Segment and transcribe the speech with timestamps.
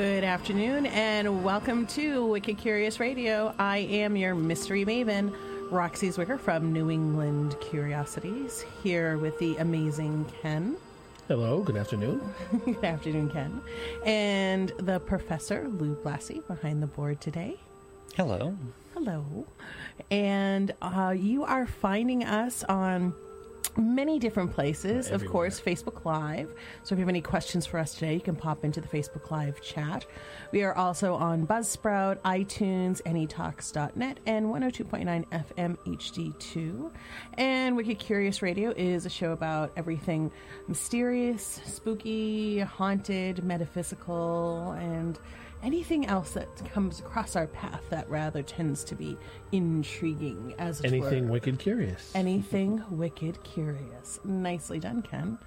[0.00, 3.54] Good afternoon and welcome to Wicked Curious Radio.
[3.58, 5.30] I am your mystery maven,
[5.70, 10.78] Roxie Zwicker from New England Curiosities, here with the amazing Ken.
[11.28, 12.22] Hello, good afternoon.
[12.64, 13.60] Good afternoon, Ken.
[14.06, 17.58] And the professor, Lou Blassie, behind the board today.
[18.16, 18.56] Hello.
[18.94, 19.46] Hello.
[20.10, 23.12] And uh, you are finding us on
[23.76, 25.10] many different places.
[25.10, 26.52] Of course, Facebook Live.
[26.82, 29.30] So if you have any questions for us today, you can pop into the Facebook
[29.30, 30.06] Live chat.
[30.52, 36.90] We are also on Buzzsprout, iTunes, AnyTalks.net, and 102.9 FM HD2.
[37.34, 40.32] And Wicked Curious Radio is a show about everything
[40.68, 45.18] mysterious, spooky, haunted, metaphysical, and
[45.62, 49.16] anything else that comes across our path that rather tends to be
[49.52, 51.32] intriguing as Anything were.
[51.32, 52.12] wicked curious.
[52.14, 54.18] Anything wicked curious.
[54.24, 55.38] Nicely done, Ken.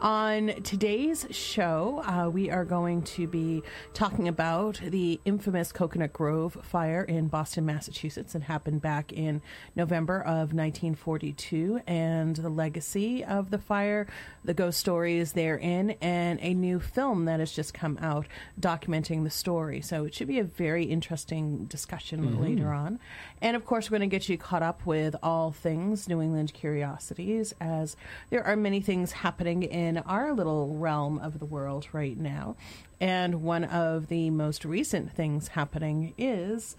[0.00, 3.62] On today's show, uh, we are going to be
[3.94, 8.32] talking about the infamous Coconut Grove fire in Boston, Massachusetts.
[8.32, 9.42] that happened back in
[9.76, 14.06] November of 1942, and the legacy of the fire,
[14.44, 18.26] the ghost stories therein, and a new film that has just come out
[18.60, 19.51] documenting the story.
[19.82, 22.42] So it should be a very interesting discussion mm-hmm.
[22.42, 22.98] later on.
[23.40, 26.54] And of course, we're going to get you caught up with all things New England
[26.54, 27.96] curiosities, as
[28.30, 32.56] there are many things happening in our little realm of the world right now.
[33.00, 36.76] And one of the most recent things happening is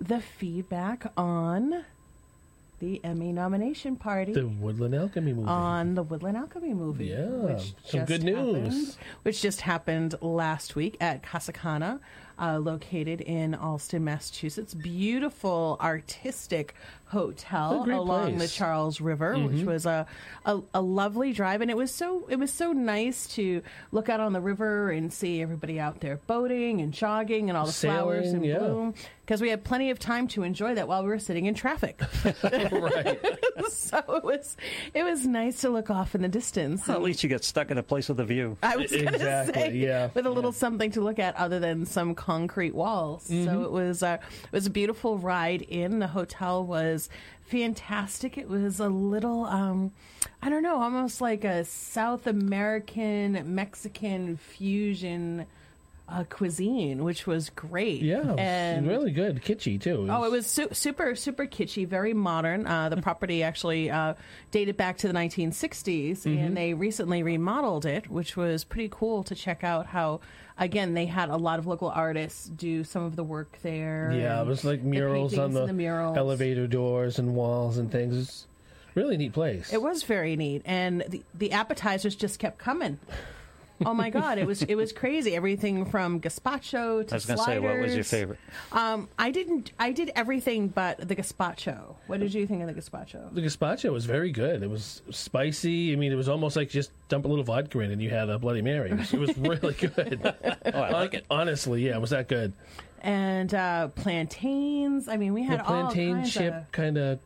[0.00, 1.84] the feedback on
[2.78, 5.48] the Emmy nomination party The Woodland Alchemy movie.
[5.48, 7.06] on the Woodland Alchemy movie.
[7.06, 8.36] Yeah, which some good news.
[8.68, 12.00] happened- which just happened last week at Casacana,
[12.38, 14.74] uh, located in Allston, Massachusetts.
[14.74, 16.74] Beautiful, artistic
[17.08, 18.50] hotel along place.
[18.52, 19.66] the Charles River, which Mm-hmm.
[19.66, 20.06] was a,
[20.44, 23.62] a a lovely drive, and it was so it was so nice to
[23.92, 27.66] look out on the river and see everybody out there boating and jogging and all
[27.66, 28.58] the flowers Sailing, in yeah.
[28.58, 28.94] bloom.
[29.24, 32.00] Because we had plenty of time to enjoy that while we were sitting in traffic.
[32.72, 33.18] right.
[33.70, 34.56] so it was
[34.94, 36.86] it was nice to look off in the distance.
[36.86, 38.56] Well, at least you get stuck in a place with a view.
[38.62, 40.10] I was going to Exactly, say, yeah.
[40.14, 43.28] with a little something to look at other than some concrete walls.
[43.28, 43.44] Mm-hmm.
[43.46, 45.98] So it was uh, it was a beautiful ride in.
[45.98, 46.95] The hotel was
[47.46, 48.36] fantastic.
[48.36, 49.92] It was a little, um,
[50.42, 55.46] I don't know, almost like a South American Mexican fusion
[56.08, 58.00] uh, cuisine, which was great.
[58.02, 59.42] Yeah, and really good.
[59.42, 60.06] Kitschy, too.
[60.08, 62.66] Oh, it was su- super, super kitschy, very modern.
[62.66, 64.14] Uh, the property actually uh,
[64.52, 66.38] dated back to the 1960s, Mm-hmm.
[66.38, 70.20] and they recently remodeled it, which was pretty cool to check out how,
[70.58, 74.12] again, they had a lot of local artists do some of the work there.
[74.14, 76.16] Yeah, it was like the murals on paintings the, the murals.
[76.16, 78.16] elevator doors and walls and things.
[78.16, 78.46] It's
[78.94, 79.72] really neat place.
[79.72, 82.98] It was very neat, and the, the appetizers just kept coming.
[83.84, 85.34] Oh my god, it was it was crazy.
[85.36, 88.38] Everything from gazpacho to I was going to say, what was your favorite?
[88.72, 89.72] Um, I didn't.
[89.78, 91.96] I did everything but the gazpacho.
[92.06, 93.34] What did you think of the gazpacho?
[93.34, 94.62] the gazpacho was very good.
[94.62, 95.92] It was spicy.
[95.92, 98.30] I mean, it was almost like just dump a little vodka in and you had
[98.30, 98.90] a Bloody Mary.
[98.92, 100.20] It was, it was really good.
[100.72, 101.26] Oh, I like it.
[101.30, 102.52] Honestly, yeah, it was that good.
[103.02, 105.08] and uh, plantains.
[105.08, 107.18] I mean, we had the plantain all kinds chip Of, kind of.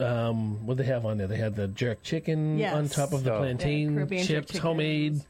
[0.00, 1.26] Um, what they have on there?
[1.26, 2.74] They had the jerk chicken Yes.
[2.74, 5.20] on top of the plantain Yeah, Caribbean jerk chips, homemade.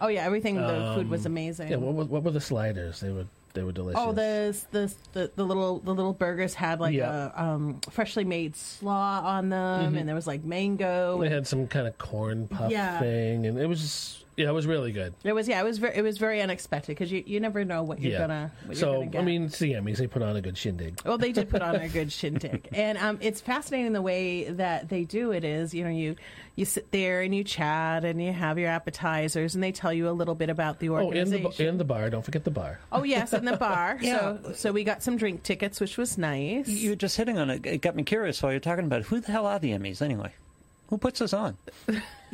[0.00, 0.56] oh yeah, everything.
[0.56, 1.66] The food was amazing.
[1.66, 3.00] Um, Yeah, what, were- what were the sliders?
[3.00, 3.24] They were
[3.54, 4.00] they were delicious.
[4.00, 7.30] Oh, the, the the the little the little burgers had like Yeah.
[7.34, 11.12] a um, freshly made slaw on them, and there was like mango.
[11.12, 11.20] Mm-hmm.
[11.22, 13.00] They and- had some kind of corn puff Yeah.
[13.00, 15.12] thing, and it was just, yeah, it was really good.
[15.24, 17.82] it was yeah, it was very it was very unexpected because you, you never know
[17.82, 18.18] what you're yeah.
[18.18, 19.20] gonna what so you're gonna get.
[19.20, 19.96] I mean, it's the Emmys.
[19.98, 21.00] They put on a good shindig.
[21.04, 24.88] Well, they did put on a good shindig, and um, it's fascinating the way that
[24.88, 25.44] they do it.
[25.44, 26.16] Is you know you
[26.54, 30.08] you sit there and you chat and you have your appetizers, and they tell you
[30.08, 31.52] a little bit about the Oh, and organization.
[31.56, 32.08] the and the bar.
[32.08, 32.78] Don't forget the bar.
[32.92, 33.98] Oh yes, in the bar.
[34.08, 34.36] Yeah.
[34.44, 36.68] So so we got some drink tickets, which was nice.
[36.68, 37.66] You were just hitting on it.
[37.66, 39.06] It got me curious while you're talking about it.
[39.06, 40.32] Who the hell are the Emmys anyway?
[40.88, 41.56] Who puts this on?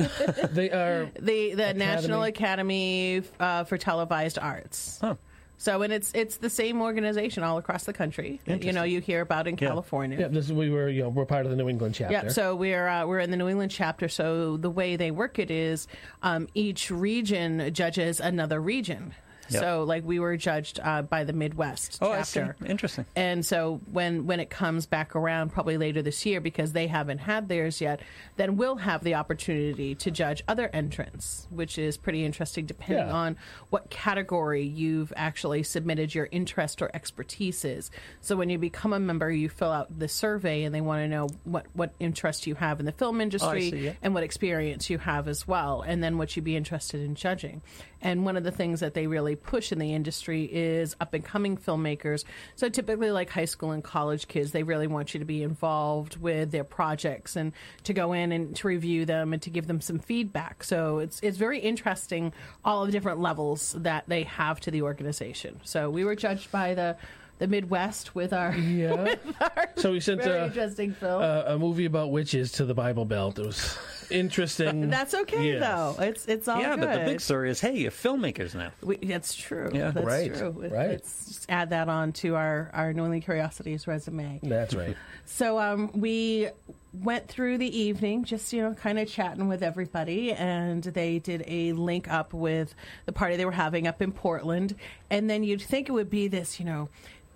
[0.51, 1.11] they are.
[1.21, 4.99] the the National Academy uh, for Televised Arts.
[5.01, 5.17] Huh.
[5.57, 8.41] So and it's it's the same organization all across the country.
[8.45, 9.69] that, You know, you hear about in Yeah.
[9.69, 10.19] California.
[10.21, 10.89] Yeah, this is, we were.
[10.89, 12.13] You know, we're part of the New England chapter.
[12.13, 14.09] Yeah, so we're uh, we're in the New England chapter.
[14.09, 15.87] So the way they work it is,
[16.23, 19.15] um, each region judges another region.
[19.51, 19.61] Yep.
[19.63, 22.41] So like we were judged uh, by the Midwest Oh, I see.
[22.41, 22.67] chapter.
[22.67, 23.05] Interesting.
[23.17, 27.19] And so when when it comes back around, probably later this year, because they haven't
[27.19, 28.01] had theirs yet,
[28.37, 33.13] then we'll have the opportunity to judge other entrants, which is pretty interesting, depending Yeah.
[33.13, 33.37] on
[33.71, 37.91] what category you've actually submitted your interest or expertise is.
[38.21, 41.09] So when you become a member, you fill out the survey, and they want to
[41.09, 43.93] know what what interest you have in the film industry see, yeah.
[44.03, 47.63] and what experience you have as well, and then what you'd be interested in judging.
[48.05, 51.25] And one of the things that they really push in the industry is up and
[51.25, 52.25] coming filmmakers.
[52.55, 56.19] So typically, like high school and college kids, they really want you to be involved
[56.19, 57.53] with their projects and
[57.85, 60.63] to go in and to review them and to give them some feedback.
[60.63, 62.33] So it's it's very interesting
[62.65, 65.61] all of the different levels that they have to the organization.
[65.65, 66.97] So we were judged by the
[67.39, 68.95] the Midwest with our, Yeah.
[69.03, 71.21] with our So we sent very a, interesting film.
[71.23, 73.39] a, a movie about witches to the Bible Belt.
[73.39, 73.77] It was
[74.11, 74.89] interesting.
[74.91, 75.61] That's okay Yes.
[75.61, 76.03] though.
[76.05, 76.81] It's it's all yeah, good.
[76.87, 78.71] but the big story is, hey, you're filmmakers now.
[78.83, 79.71] We, that's true.
[79.73, 79.91] Yeah.
[79.91, 80.51] that's Right, true.
[80.51, 80.91] right.
[80.91, 84.41] Let's just add that on to our our New England Curiosities resume.
[84.43, 84.97] That's right.
[85.27, 86.49] So um, we
[86.93, 91.43] went through the evening, just you know, kind of chatting with everybody, and they did
[91.47, 92.75] a link up with
[93.07, 94.75] the party they were having up in Portland,
[95.09, 96.91] and then you'd think it would be this, you know,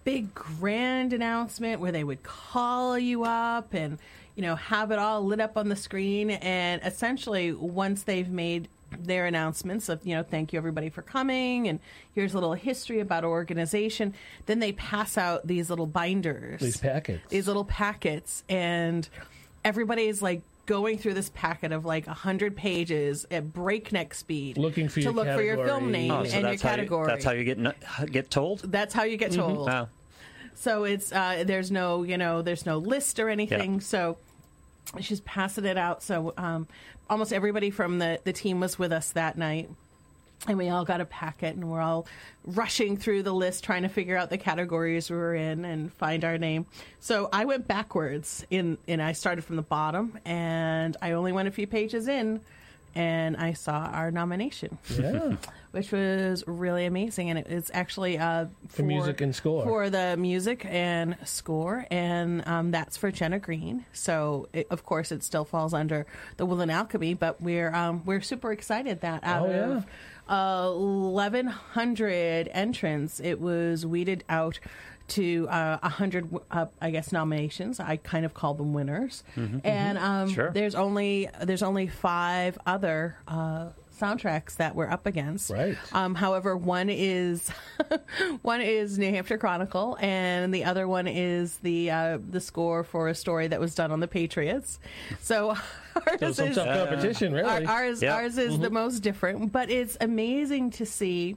[0.04, 3.98] big grand announcement where they would call you up and
[4.34, 8.68] you know have it all lit up on the screen, and essentially once they've made
[8.98, 11.78] their announcements of you know thank you everybody for coming and
[12.14, 14.14] here's a little history about our organization
[14.46, 16.60] then they pass out these little binders.
[16.60, 17.22] These packets.
[17.28, 18.44] these little packets.
[18.48, 19.06] And
[19.64, 24.96] everybody's like going through this packet of like 100 pages at breakneck speed Looking for
[24.96, 27.06] to your look for your film name Oh, so and your that's how, you, category
[27.08, 28.60] that's how you get get told.
[28.70, 29.40] that's how you get Mm-hmm.
[29.40, 29.88] told Wow.
[30.54, 33.80] so it's uh, there's no you know there's no list or anything Yeah.
[33.80, 34.16] so
[35.00, 36.66] she's passing it out so um,
[37.10, 39.70] almost everybody from the, the team was with us that night
[40.46, 42.06] and we all got a packet and we're all
[42.44, 46.24] rushing through the list trying to figure out the categories we were in and find
[46.24, 46.64] our name
[47.00, 51.48] so i went backwards in and i started from the bottom and i only went
[51.48, 52.40] a few pages in
[52.94, 55.36] and i saw our nomination Yeah.
[55.72, 57.28] which was really amazing.
[57.28, 59.64] And it was actually uh, for, music and score.
[59.64, 63.84] For the music and score, and um, that's for Jenna Green.
[63.92, 66.06] So, it, of course, it still falls under
[66.38, 69.82] the Woodland Alchemy, but we're um, we're super excited that out Oh, yeah.
[70.28, 74.58] Of uh, 1,100 entrants, it was weeded out
[75.08, 77.80] to uh, 100, uh, I guess, nominations.
[77.80, 79.24] I kind of call them winners.
[79.64, 80.50] And um, Sure.
[80.50, 85.50] there's only there's only five other uh, soundtracks that we're up against.
[85.50, 85.76] Right.
[85.92, 87.48] Um, however, one is
[88.42, 93.08] one is New Hampshire Chronicle, and the other one is the uh, the score for
[93.08, 94.78] a story that was done on the Patriots.
[95.20, 95.50] So
[95.96, 97.66] ours So some is tough competition, really.
[97.66, 98.14] our, ours Yeah.
[98.14, 101.36] ours is the most different, but it's amazing to see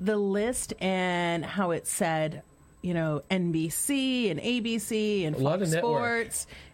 [0.00, 2.42] the list and how it said.
[2.80, 6.28] You know, NBC and ABC and A lot Fox of network.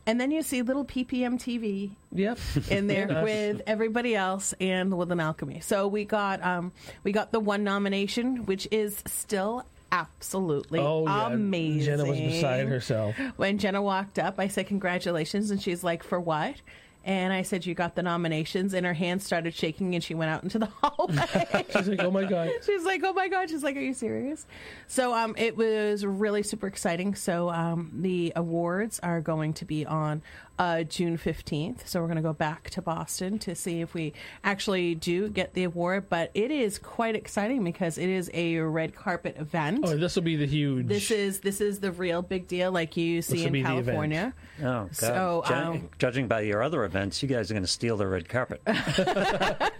[0.06, 2.38] And then you see little PPM TV yep.
[2.70, 3.24] in there Yes.
[3.24, 5.60] with everybody else and with an alchemy.
[5.60, 6.72] So we got um
[7.04, 11.28] we got the one nomination, which is still absolutely Oh, yeah.
[11.32, 11.84] amazing.
[11.96, 13.14] Jenna was beside herself.
[13.36, 16.56] When Jenna walked up, I said congratulations, and she's like, "For what?"
[17.04, 20.30] And I said, "You got the nominations." And her hands started shaking, and she went
[20.30, 21.64] out into the hallway.
[21.76, 22.50] She's like, oh my God.
[22.66, 24.46] She's like, "Oh my god!" She's like, "Are you serious?"
[24.86, 27.14] So um, it was really super exciting.
[27.14, 30.22] So um, the awards are going to be on
[30.58, 31.88] uh, June fifteenth.
[31.88, 35.54] So we're going to go back to Boston to see if we actually do get
[35.54, 36.08] the award.
[36.08, 39.84] But it is quite exciting because it is a red carpet event.
[39.86, 40.86] Oh, this will be the huge.
[40.88, 43.86] This is this is the real big deal, like you see in be the event.
[43.86, 44.34] California.
[44.60, 44.94] Oh, God.
[44.94, 48.06] So, Ju- um, judging by your other events, you guys are going to steal the
[48.06, 48.62] red carpet.
[48.66, 49.70] I,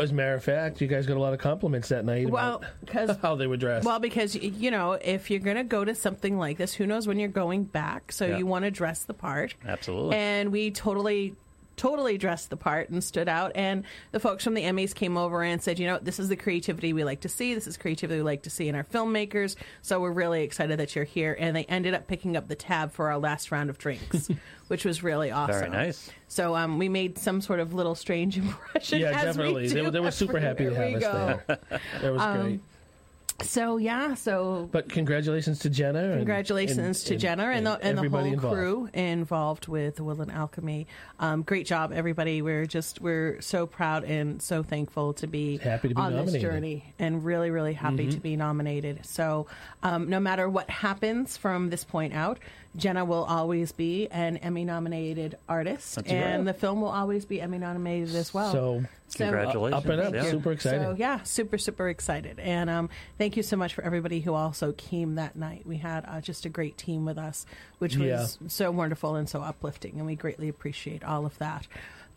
[0.00, 2.62] as a matter of fact, you guys got a lot of compliments that night Well,
[2.80, 3.86] because how they were dressed.
[3.86, 7.06] Well, because you know, if you're going to go to something like this, who knows
[7.06, 8.12] when you're going back?
[8.12, 8.38] So Yeah.
[8.38, 9.43] you want to dress the part.
[9.66, 10.16] Absolutely.
[10.16, 11.34] And we totally
[11.76, 13.82] totally dressed the part and stood out and
[14.12, 16.92] the folks from the Emmys came over and said, "You know, this is the creativity
[16.92, 17.52] we like to see.
[17.52, 19.56] This is creativity we like to see in our filmmakers.
[19.82, 22.92] So we're really excited that you're here." And they ended up picking up the tab
[22.92, 24.30] for our last round of drinks,
[24.68, 25.58] which was really awesome.
[25.58, 26.10] Very nice.
[26.28, 29.00] So um, we made some sort of little strange impression.
[29.00, 29.66] yeah, as we definitely.
[29.68, 31.40] They, do were- they were super happy to have us go.
[31.48, 31.58] there.
[32.02, 32.60] That was Um, great.
[33.42, 36.16] So yeah, so But congratulations to Jenna.
[36.16, 38.56] Congratulations and- to and- Jenna and, the, and the whole involved.
[38.56, 40.86] crew involved with Woodland Alchemy.
[41.18, 42.42] Um, great job, everybody.
[42.42, 46.40] We're just we're so proud and so thankful to be Happy to be on this
[46.40, 48.10] journey, and really really happy Mm-hmm.
[48.10, 49.04] to be nominated.
[49.04, 49.46] So
[49.82, 52.38] um, no matter what happens from this point out,
[52.76, 56.52] Jenna will always be an Emmy nominated artist, That's and right.
[56.52, 58.52] the film will always be Emmy nominated as well.
[58.52, 59.84] So So- Congratulations.
[59.84, 60.30] up and up, Yeah.
[60.30, 60.82] super excited.
[60.82, 64.72] so yeah, super super excited, and um, thank you so much for everybody who also
[64.72, 65.64] came that night.
[65.66, 67.46] We had uh, just a great team with us,
[67.78, 68.48] which was Yeah.
[68.48, 71.68] so wonderful and so uplifting, and we greatly appreciate all of that.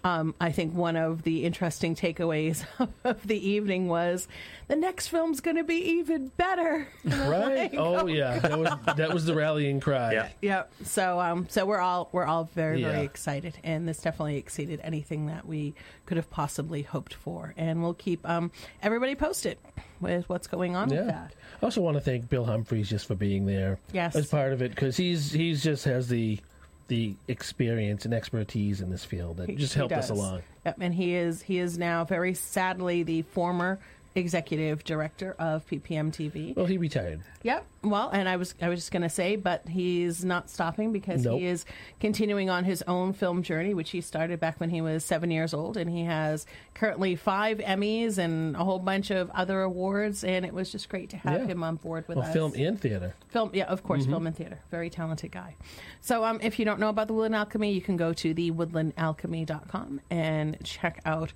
[0.08, 2.64] Um, I think one of the interesting takeaways
[3.04, 4.28] of the evening was
[4.70, 6.88] the next film's going to be even better.
[7.28, 7.74] Right?
[7.78, 10.14] Oh yeah, that was that was the rallying cry.
[10.14, 10.30] Yeah.
[10.42, 10.72] Yep.
[10.84, 15.26] So um so we're all we're all very very excited and this definitely exceeded anything
[15.28, 15.74] that we
[16.06, 19.58] could have possibly hoped for and we'll keep um everybody posted
[20.00, 21.34] with what's going on with that.
[21.62, 23.80] I also want to thank Bill Humphreys just for being there.
[23.92, 24.16] Yes.
[24.16, 26.40] as part of it because he's he's just has the
[26.88, 30.42] the experience and expertise in this field that He- just he helped us along.
[30.66, 33.80] Yep, and he is he is now very sadly the former
[34.18, 36.56] executive director of PPM TV.
[36.56, 37.22] Well, he retired.
[37.44, 37.66] Yep.
[37.84, 41.24] Well, and I was I was just going to say, but he's not stopping because
[41.24, 41.40] Nope.
[41.40, 41.66] he is
[42.02, 45.54] continuing on his own film journey, which he started back when he was seven years
[45.54, 50.46] old, and he has currently five Emmys and a whole bunch of other awards, and
[50.46, 51.48] it was just great to have Yeah.
[51.48, 52.34] him on board with Well, us.
[52.34, 53.14] film and theater.
[53.30, 53.88] Film, yeah, of Mm-hmm.
[53.88, 54.60] course, film and theater.
[54.70, 55.56] Very talented guy.
[56.02, 60.02] So, um, if you don't know about the Woodland Alchemy, you can go to thewoodlandalchemy.com
[60.10, 61.32] and check out,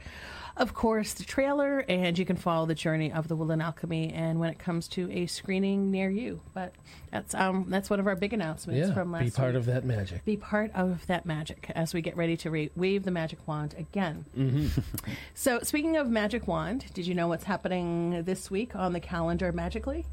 [0.57, 4.11] of course, the trailer, and you can follow the journey of the Woodland Alchemy.
[4.13, 6.73] And when it comes to a screening near you, but
[7.11, 9.31] that's um, that's one of our big announcements Yeah, from last year.
[9.31, 9.59] be part week.
[9.59, 10.25] of that magic.
[10.25, 13.75] Be part of that magic as we get ready to re- wave the magic wand
[13.77, 14.25] again.
[15.33, 19.51] so, speaking of magic wand, did you know what's happening this week on the calendar
[19.51, 20.05] magically?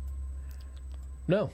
[1.27, 1.51] No.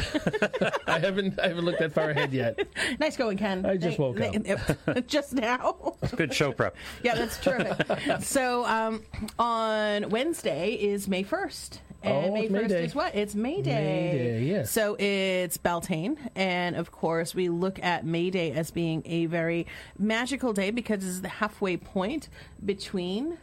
[0.86, 2.58] I haven't I haven't looked that far ahead yet.
[2.98, 3.64] Nice going, Ken.
[3.66, 5.06] I just woke up.
[5.06, 5.94] just now.
[6.16, 6.76] Good show prep.
[7.02, 8.22] yeah, that's terrific.
[8.22, 9.02] so um,
[9.38, 11.78] on Wednesday is May 1st.
[12.02, 12.84] And Oh, May it's May 1st Day.
[12.84, 13.14] is what?
[13.14, 13.72] It's May Day.
[14.12, 14.70] May Day, yes.
[14.70, 16.16] So it's Beltane.
[16.36, 19.66] And of course, we look at May Day as being a very
[19.98, 22.28] magical day because it's the halfway point
[22.64, 23.38] between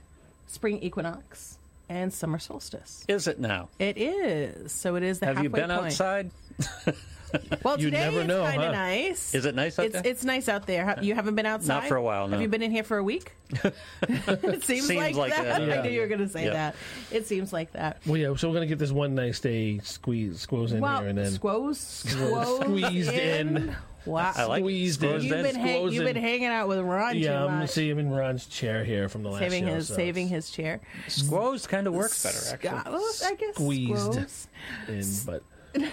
[0.47, 1.57] spring equinox
[1.89, 3.03] and summer solstice.
[3.07, 3.67] Is it now?
[3.79, 4.71] It is.
[4.71, 5.85] So it is the Have halfway you been point.
[5.87, 6.31] outside?
[7.63, 8.71] Well, You today never it's know, kind of huh?
[8.71, 9.33] nice.
[9.33, 10.03] Is it nice out it's, there?
[10.05, 10.99] It's nice out there.
[11.01, 11.87] You haven't been outside?
[11.87, 12.33] for a while, no.
[12.33, 13.31] Have you been in here for a week?
[14.03, 15.43] it seems, Seems like, like that.
[15.45, 16.53] that, I knew you were going to say Yeah.
[16.53, 16.75] that.
[17.11, 17.97] It seems like that.
[18.05, 18.35] Well, yeah.
[18.35, 21.31] So we're gonna get this one nice day squeeze squoze in well, here and then
[21.31, 23.75] squoze, squoze Squeezed in.
[24.05, 24.33] Wow.
[24.35, 25.21] I like Squeezed in.
[25.21, 27.69] You've been, hang- you've been hanging out with Ron yeah, too I'm much.
[27.69, 30.49] see him in Ron's chair here from the last saving show, his so saving his
[30.51, 30.81] chair.
[31.07, 32.91] Squoze kind of works better, actually.
[32.91, 34.13] Well, I guess Squeezed.
[34.13, 34.47] squoze.
[34.87, 35.83] in, but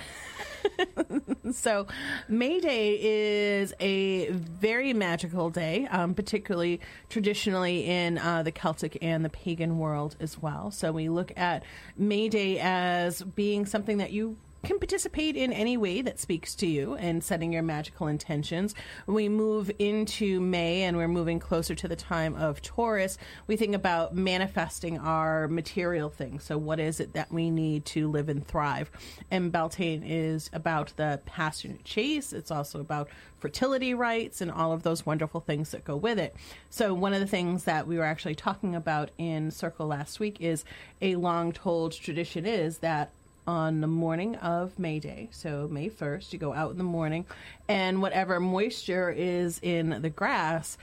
[1.52, 1.86] So,
[2.28, 9.24] May Day is a very magical day, um, particularly traditionally in uh, the Celtic and
[9.24, 10.70] the pagan world as well.
[10.70, 11.64] So, we look at
[11.96, 16.66] May Day as being something that you can participate in any way that speaks to
[16.66, 18.74] you and setting your magical intentions.
[19.06, 23.74] We move into May and we're moving closer to the time of Taurus, we think
[23.74, 26.44] about manifesting our material things.
[26.44, 28.90] So, what is it that we need to live and thrive?
[29.30, 32.32] And Beltane is about the passionate chase.
[32.32, 36.36] It's also about fertility rites and all of those wonderful things that go with it.
[36.68, 40.40] So, one of the things that we were actually talking about in Circle last week
[40.40, 40.64] is
[41.00, 43.10] a long told tradition is that
[43.50, 47.26] on the morning of May Day, so May 1st, you go out in the morning,
[47.66, 50.78] and whatever moisture is in the grass,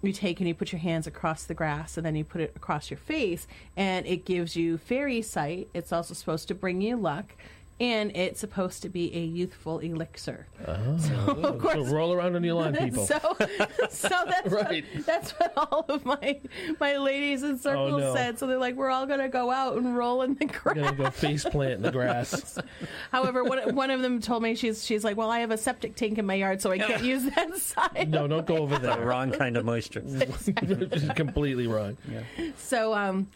[0.00, 2.54] you take and you put your hands across the grass and then you put it
[2.56, 3.46] across your face,
[3.76, 5.68] and it gives you fairy sight.
[5.74, 7.34] It's also supposed to bring you luck,
[7.78, 10.46] and it's supposed to be a youthful elixir.
[10.64, 13.04] So, of course, so roll around on your lawn, people.
[13.06, 13.18] so,
[13.90, 14.84] so that's Right.
[14.94, 16.40] what, that's what all of my
[16.80, 18.14] my ladies in circles Oh, no.
[18.14, 18.38] said.
[18.38, 20.74] So they're like, we're all gonna go out and roll in the grass.
[20.76, 22.58] gonna go face plant in the grass.
[23.12, 25.96] However, one, one of them told me she's she's like, well, I have a septic
[25.96, 28.08] tank in my yard, so I can't use that side.
[28.10, 28.92] No, don't go over there.
[28.92, 29.06] The there.
[29.06, 30.00] wrong kind of moisture.
[30.00, 31.96] Just completely wrong.
[32.10, 32.22] Yeah.
[32.56, 33.28] So, um,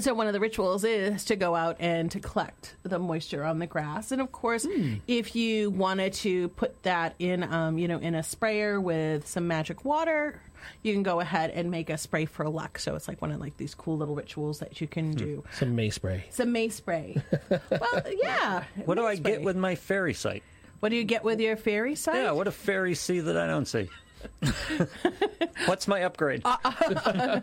[0.00, 3.58] so one of the rituals is to go out and to collect the moisture on
[3.58, 4.66] the grass, and of course,
[5.06, 9.46] if you wanted to put that in, um, you know, in a sprayer with some
[9.48, 10.40] magic water,
[10.82, 12.78] you can go ahead and make a spray for luck.
[12.78, 15.44] So it's like one of like these cool little rituals that you can do.
[15.52, 16.24] Some May spray.
[16.30, 17.22] Some May spray.
[17.50, 18.64] well, yeah.
[18.84, 19.30] What do May I spray.
[19.32, 20.42] get with my fairy sight?
[20.80, 22.16] What do you get with your fairy sight?
[22.16, 23.88] Yeah, what a fairy see that I don't see?
[25.66, 26.42] What's my upgrade?
[26.44, 27.40] Uh,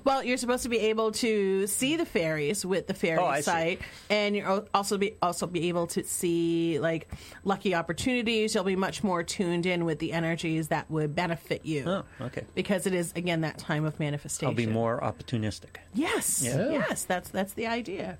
[0.04, 3.80] well, you're supposed to be able to see the fairies with the fairy Oh, sight,
[4.10, 7.08] and you're al- also be also be able to see like
[7.44, 8.54] lucky opportunities.
[8.54, 11.84] You'll be much more tuned in with the energies that would benefit you.
[11.86, 12.44] oh, okay.
[12.54, 14.48] Because it is again that time of manifestation.
[14.48, 15.76] I'll be more opportunistic.
[15.94, 16.70] Yes, Yeah.
[16.70, 18.18] yes, that's that's the idea.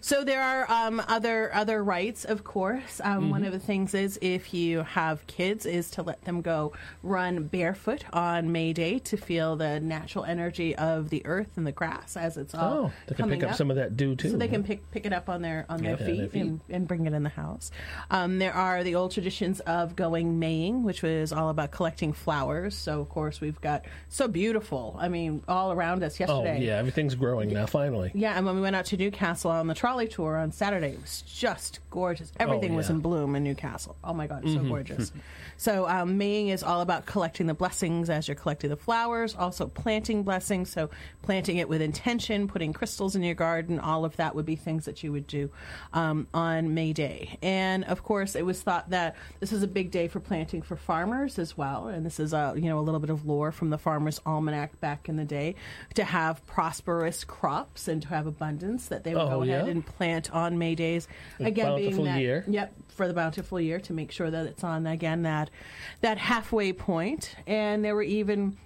[0.00, 3.00] So there are um, other other rites, of course.
[3.02, 6.72] Um, One of the things is if you have kids, is to let them go
[7.02, 11.72] run barefoot on May Day to feel the natural energy of the earth and the
[11.72, 14.30] grass as it's all Oh, they can pick up, some of that dew too.
[14.30, 16.40] so they can pick pick it up on their on their, Yeah, feet, their feet.
[16.42, 17.70] And, and bring it in the house.
[18.10, 22.74] Um, there are the old traditions of going maying, which was all about collecting flowers.
[22.76, 24.96] So of course we've got so beautiful.
[24.98, 26.38] I mean, all around us yesterday.
[26.40, 26.66] Oh yesterday.
[26.66, 27.66] yeah, everything's growing now.
[27.66, 28.12] Finally.
[28.14, 30.92] Yeah, and when we went out to New Castle on the trolley tour on Saturday,
[30.92, 32.32] it was just gorgeous.
[32.38, 32.96] Everything was yeah.
[32.96, 33.96] in bloom in New Castle.
[34.02, 35.12] Oh my God, it's so gorgeous.
[35.56, 39.66] so, um, maying is all about collecting the blessings as you're collecting the flowers, also
[39.66, 40.70] planting blessings.
[40.70, 40.90] So,
[41.22, 44.84] planting it with intention, putting crystals in your garden, all of that would be things
[44.84, 45.50] that you would do
[45.92, 47.38] um, on May Day.
[47.42, 50.76] And of course, it was thought that this is a big day for planting for
[50.76, 51.88] farmers as well.
[51.88, 54.80] And this is a you know a little bit of lore from the Farmer's Almanac
[54.80, 55.54] back in the day
[55.94, 59.63] to have prosperous crops and to have abundance that they would Oh, go ahead yeah?
[59.68, 61.08] And plant on May days.
[61.40, 62.44] A Again, being bountiful that year.
[62.48, 65.50] yep for the bountiful year to make sure that it's on again that
[66.00, 67.34] that halfway point.
[67.46, 68.56] And there were even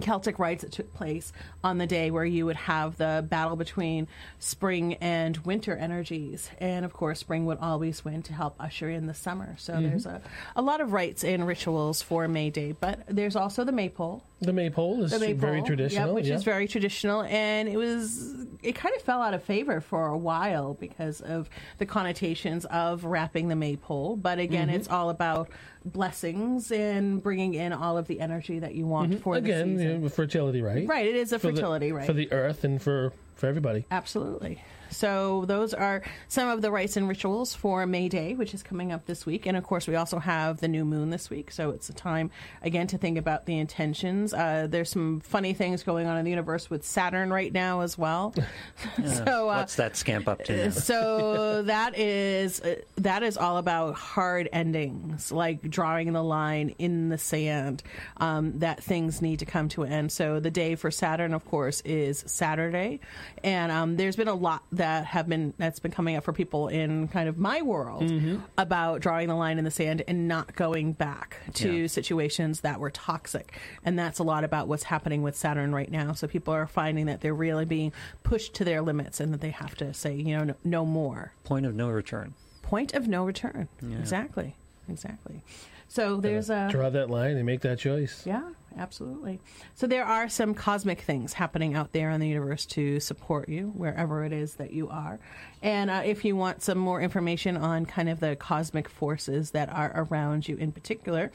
[0.00, 1.32] Celtic rites that took place
[1.64, 4.06] on the day where you would have the battle between
[4.38, 6.48] spring and winter energies.
[6.60, 9.56] And of course, spring would always win to help usher in the summer.
[9.58, 9.88] So Mm-hmm.
[9.88, 10.20] there's a,
[10.54, 12.72] a lot of rites and rituals for May Day.
[12.72, 14.22] But there's also the maypole.
[14.40, 16.06] The maypole is The maypole, very traditional.
[16.06, 19.80] yep, which is very traditional, and it was it kind of fell out of favor
[19.82, 24.16] for a while because of the connotations of wrapping the maypole.
[24.16, 24.76] But again, Mm-hmm.
[24.76, 25.50] it's all about
[25.84, 29.20] blessings and bringing in all of the energy that you want mm-hmm.
[29.20, 29.90] for the Again, season.
[29.90, 30.86] you know, fertility, right?
[30.86, 32.06] Right, it is a For the- fertility rite.
[32.06, 33.86] for the earth and for for everybody.
[33.90, 34.62] Absolutely.
[34.90, 38.92] So those are some of the rites and rituals for May Day, which is coming
[38.92, 41.50] up this week, and of course we also have the new moon this week.
[41.52, 42.30] So it's a time
[42.62, 44.34] again to think about the intentions.
[44.34, 47.96] Uh, there's some funny things going on in the universe with Saturn right now as
[47.96, 48.34] well.
[49.04, 50.70] so uh, What's that scamp up to now?
[50.70, 57.08] so that is uh, that is all about hard endings, like drawing the line in
[57.08, 57.82] the sand.
[58.16, 60.12] Um, that things need to come to an end.
[60.12, 63.00] So the day for Saturn, of course, is Saturday,
[63.44, 66.68] and um, there's been a lot that have been that's been coming up for people
[66.68, 68.10] in kind of my world
[68.58, 71.86] about drawing the line in the sand and not going back to Yeah.
[71.86, 76.12] situations that were toxic, and that's a lot about what's happening with Saturn right now.
[76.12, 79.50] So people are finding that they're really being pushed to their limits, and that they
[79.50, 81.32] have to say, you know, no, no more.
[81.44, 82.34] Point of no return.
[82.62, 83.68] Point of no return.
[83.98, 84.54] Exactly.
[84.88, 85.42] Exactly.
[85.88, 88.22] So there's a Draw that line and make that choice.
[88.24, 88.42] yeah,
[88.78, 89.40] absolutely.
[89.74, 93.72] So there are some cosmic things happening out there in the universe to support you
[93.76, 95.18] wherever it is that you are.
[95.62, 99.68] And uh, if you want some more information on kind of the cosmic forces that
[99.70, 101.30] are around you in particular,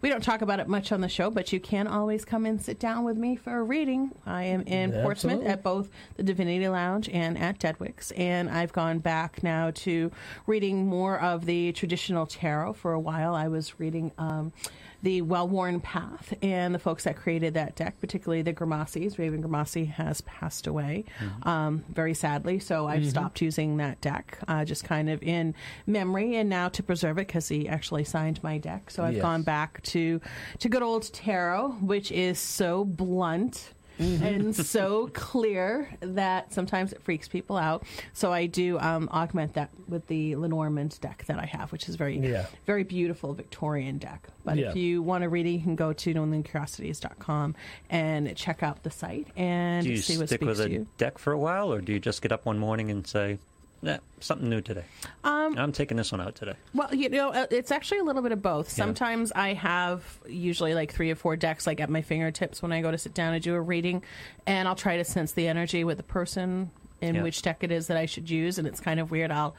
[0.00, 2.60] we don't talk about it much on the show, but you can always come and
[2.60, 4.12] sit down with me for a reading.
[4.26, 8.98] I am in Portsmouth at both the Divinity Lounge and at Deadwick's, and I've gone
[8.98, 10.10] back now to
[10.46, 12.74] reading more of the traditional tarot.
[12.74, 14.52] For a while, I was reading um,
[15.02, 19.16] the Well Worn Path, and the folks that created that deck, particularly the Grimassis.
[19.18, 21.04] Raven Grimassi has passed away,
[21.44, 25.54] um, very sadly, so I've stopped using that deck, uh, just kind of in
[25.86, 28.90] memory, and now to preserve it because he actually signed my deck.
[28.90, 29.22] So I've Yes.
[29.22, 30.20] gone back to
[30.58, 37.28] to good old tarot, which is so blunt and so clear that sometimes it freaks
[37.28, 37.84] people out.
[38.12, 41.96] So I do um, augment that with the Lenormand deck that I have, which is
[41.96, 42.46] very, Yeah.
[42.66, 44.28] very beautiful Victorian deck.
[44.44, 44.70] But Yeah.
[44.70, 47.54] if you want to read it, you can go to newenglandcuriosities.com
[47.90, 51.32] and check out the site and Do you see what stick with a deck for
[51.32, 53.38] a while, or do you just get up one morning and say,
[53.82, 54.84] "Yeah, something new today"?
[55.24, 56.54] Um, I'm taking this one out today.
[56.74, 58.68] Well, you know, uh, it's actually a little bit of both.
[58.68, 62.80] Sometimes I have usually like three or four decks like at my fingertips when I
[62.82, 64.02] go to sit down and do a reading,
[64.46, 67.22] and I'll try to sense the energy with the person in Yeah.
[67.22, 69.30] which deck it is that I should use, and it's kind of weird.
[69.30, 69.54] I'll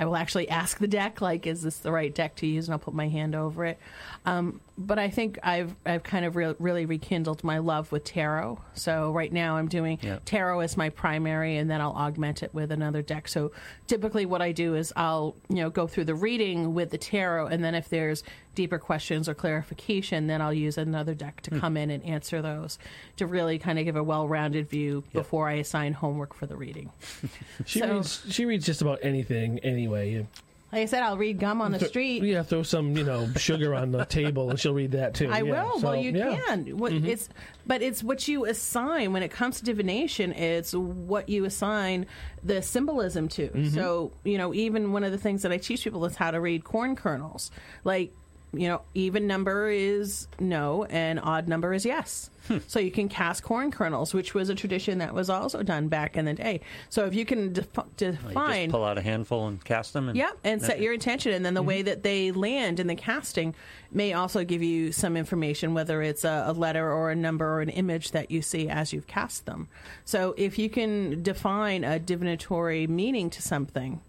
[0.00, 2.72] I will actually ask the deck like, is this the right deck to use, and
[2.72, 3.78] I'll put my hand over it.
[4.24, 8.58] Um, but I think I've I've kind of re- really rekindled my love with tarot.
[8.72, 10.18] So right now I'm doing Yeah.
[10.24, 13.28] tarot as my primary, and then I'll augment it with another deck.
[13.28, 13.52] So
[13.88, 17.48] typically, what I do is I'll you know go through the reading with the tarot,
[17.48, 18.22] and then if there's
[18.54, 22.78] deeper questions or clarification, then I'll use another deck to come in and answer those
[23.16, 26.90] to really kind of give a well-rounded view before I assign homework for the reading.
[27.66, 28.24] She So- reads.
[28.30, 30.26] She reads just about anything anyway.
[30.72, 32.22] Like I said, I'll read gum on the street.
[32.22, 35.28] Yeah, throw some you know sugar on the table and she'll read that too.
[35.28, 35.80] I Yeah, will.
[35.80, 36.26] so, well, you yeah.
[36.26, 36.44] Mm-hmm.
[36.64, 36.78] can.
[36.78, 37.28] What, It's
[37.66, 40.32] but it's what you assign when it comes to divination.
[40.32, 42.06] It's what you assign
[42.44, 43.48] the symbolism to.
[43.48, 43.74] Mm-hmm.
[43.74, 46.40] So you know, even one of the things that I teach people is how to
[46.40, 47.50] read corn kernels.
[47.82, 48.14] Like
[48.52, 52.30] you know, even number is no and odd number is yes.
[52.66, 56.16] So you can cast corn kernels, which was a tradition that was also done back
[56.16, 56.62] in the day.
[56.88, 59.92] So if you can def- Well, you define just pull out a handful and cast
[59.92, 60.08] them.
[60.08, 61.68] And, Yep, and set your intention, and then the Mm-hmm.
[61.68, 63.54] way that they land in the casting
[63.92, 67.60] may also give you some information, whether it's a, a letter or a number or
[67.60, 69.68] an image that you see as you've cast them.
[70.04, 74.00] So if you can define a divinatory meaning to something,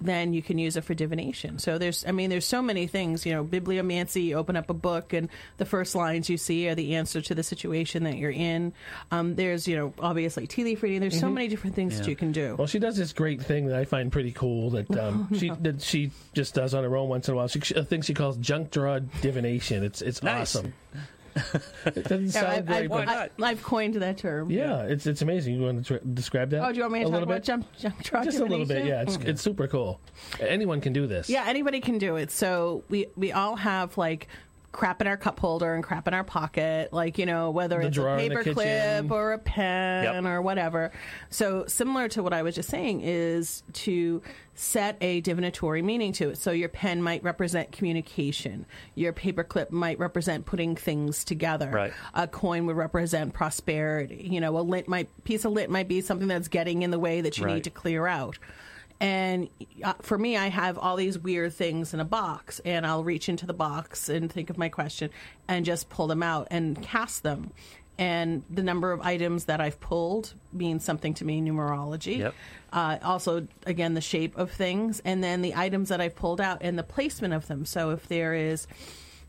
[0.00, 1.58] then you can use it for divination.
[1.58, 3.24] So there's, I mean, there's so many things.
[3.24, 4.24] You know, bibliomancy.
[4.24, 7.34] You open up a book, and the first lines you see are the answer to
[7.34, 8.72] the situation that you're in.
[9.10, 11.00] Um, there's, you know, obviously tea leaf reading.
[11.00, 12.56] There's so many different things that you can do.
[12.56, 15.80] Well, she does this great thing that I find pretty cool that um, she that
[15.82, 17.48] she just does on her own once in a while.
[17.48, 19.82] She, a thing she calls junk draw divination.
[19.82, 20.56] It's it's Nice.
[20.56, 20.74] awesome.
[21.86, 23.30] it doesn't sound I've, great, I've, but not?
[23.42, 24.50] I've coined that term.
[24.50, 25.54] yeah, it's it's amazing.
[25.54, 26.64] You want to tr- describe that?
[26.64, 27.44] Oh, do you want me to a talk little about bit?
[27.44, 28.86] jump, jump draw Just a little bit.
[28.86, 30.00] Yeah, it's it's super cool.
[30.40, 31.28] Anyone can do this.
[31.28, 32.30] Yeah, anybody can do it.
[32.30, 34.28] So we we all have like
[34.76, 37.86] crap in our cup holder and crap in our pocket, like you know whether The
[37.86, 40.24] it's a drawer in the paper clip or a pen Yep.
[40.24, 40.92] or whatever.
[41.30, 44.20] So similar to what I was just saying is to
[44.54, 46.38] set a divinatory meaning to it.
[46.38, 48.66] So your pen might represent communication.
[48.94, 51.70] Your paper clip might represent putting things together.
[51.70, 51.92] Right.
[52.14, 54.28] A coin would represent prosperity.
[54.30, 56.98] You know, a lint might piece of lint might be something that's getting in the
[56.98, 57.54] way that you Right.
[57.54, 58.38] need to clear out.
[59.00, 59.48] And
[59.84, 63.28] uh, for me, I have all these weird things in a box, and I'll reach
[63.28, 65.10] into the box and think of my question
[65.48, 67.50] and just pull them out and cast them.
[67.98, 72.18] And the number of items that I've pulled means something to me, numerology.
[72.18, 72.34] Yep.
[72.72, 76.58] Uh, also, again, the shape of things, and then the items that I've pulled out
[76.60, 77.64] and the placement of them.
[77.64, 78.66] So if there is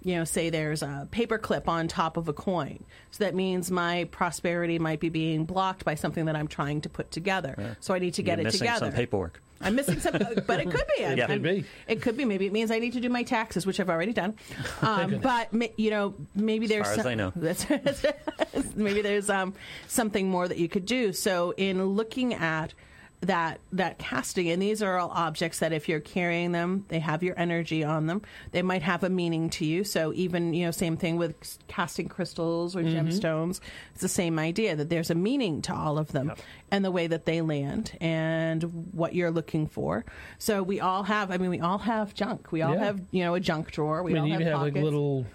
[0.03, 2.83] you know, say there's a paper clip on top of a coin.
[3.11, 6.89] So that means my prosperity might be being blocked by something that I'm trying to
[6.89, 7.75] put together.
[7.79, 8.85] So I need to get You're it missing together.
[8.85, 9.41] some paperwork.
[9.61, 10.13] I'm missing some,
[10.45, 11.05] but it could be.
[11.05, 11.27] I'm- Yeah.
[11.27, 11.65] Could be.
[11.87, 12.25] It could be.
[12.25, 14.35] Maybe it means I need to do my taxes, which I've already done.
[14.81, 17.31] Um, but you know, maybe there's far as I know.
[17.35, 17.65] That's,
[18.75, 19.53] maybe there's um,
[19.87, 21.11] something more that you could do.
[21.13, 22.73] So in looking at
[23.21, 24.49] that that casting.
[24.49, 28.05] And these are all objects that if you're carrying them they have your energy on
[28.05, 28.21] them.
[28.51, 29.83] They might have a meaning to you.
[29.83, 33.07] So even you know same thing with casting crystals or mm-hmm.
[33.07, 33.59] gemstones.
[33.93, 36.33] It's the same idea that there's a meaning to all of them
[36.69, 40.05] and the way that they land and what you're looking for.
[40.37, 42.51] So we all have i mean we all have junk.
[42.51, 42.85] We all Yeah.
[42.85, 44.03] have you know a junk drawer.
[44.03, 45.25] We I mean, all have, have like little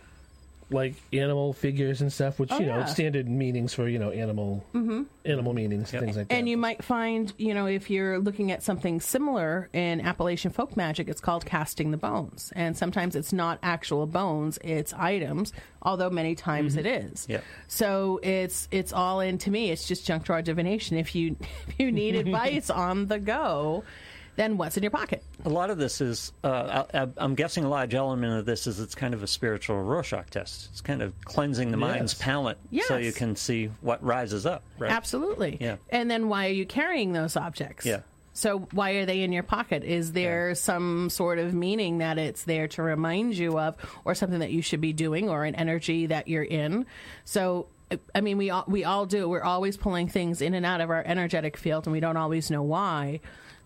[0.73, 2.85] like animal figures and stuff, which Oh, you know oh, yeah.
[2.87, 5.03] standard meanings for you know animal mm-hmm.
[5.25, 6.03] animal meanings, Yep.
[6.03, 6.35] things like that.
[6.35, 10.77] And you might find, you know, if you're looking at something similar in Appalachian folk
[10.77, 12.53] magic, it's called casting the bones.
[12.55, 16.87] And sometimes it's not actual bones, it's items, although many times mm-hmm.
[16.87, 17.27] it is.
[17.29, 17.45] Yep.
[17.69, 20.97] So it's it's all in to me, it's just junk drawer divination.
[20.97, 21.37] If you
[21.69, 23.85] if you need advice on the go,
[24.37, 25.23] then what's in your pocket?
[25.45, 28.81] A lot of this is, uh, I, I'm guessing a large element of this is
[28.81, 30.69] it's kind of a spiritual Rorschach test.
[30.71, 32.23] It's kind of cleansing the mind's Yes.
[32.23, 34.91] palate so you can see what rises up, right?
[34.91, 35.59] Absolutely.
[35.61, 35.77] Yeah.
[35.91, 37.85] And then why are you carrying those objects?
[37.85, 38.01] Yeah.
[38.35, 39.85] So why are they in your pocket?
[39.85, 44.39] Is there some sort of meaning that it's there to remind you of, or something
[44.39, 46.87] that you should be doing, or an energy that you're in?
[47.25, 47.67] So.
[48.15, 49.29] I mean, we all, we all do.
[49.29, 52.51] We're always pulling things in and out of our energetic field, and we don't always
[52.51, 53.21] know why.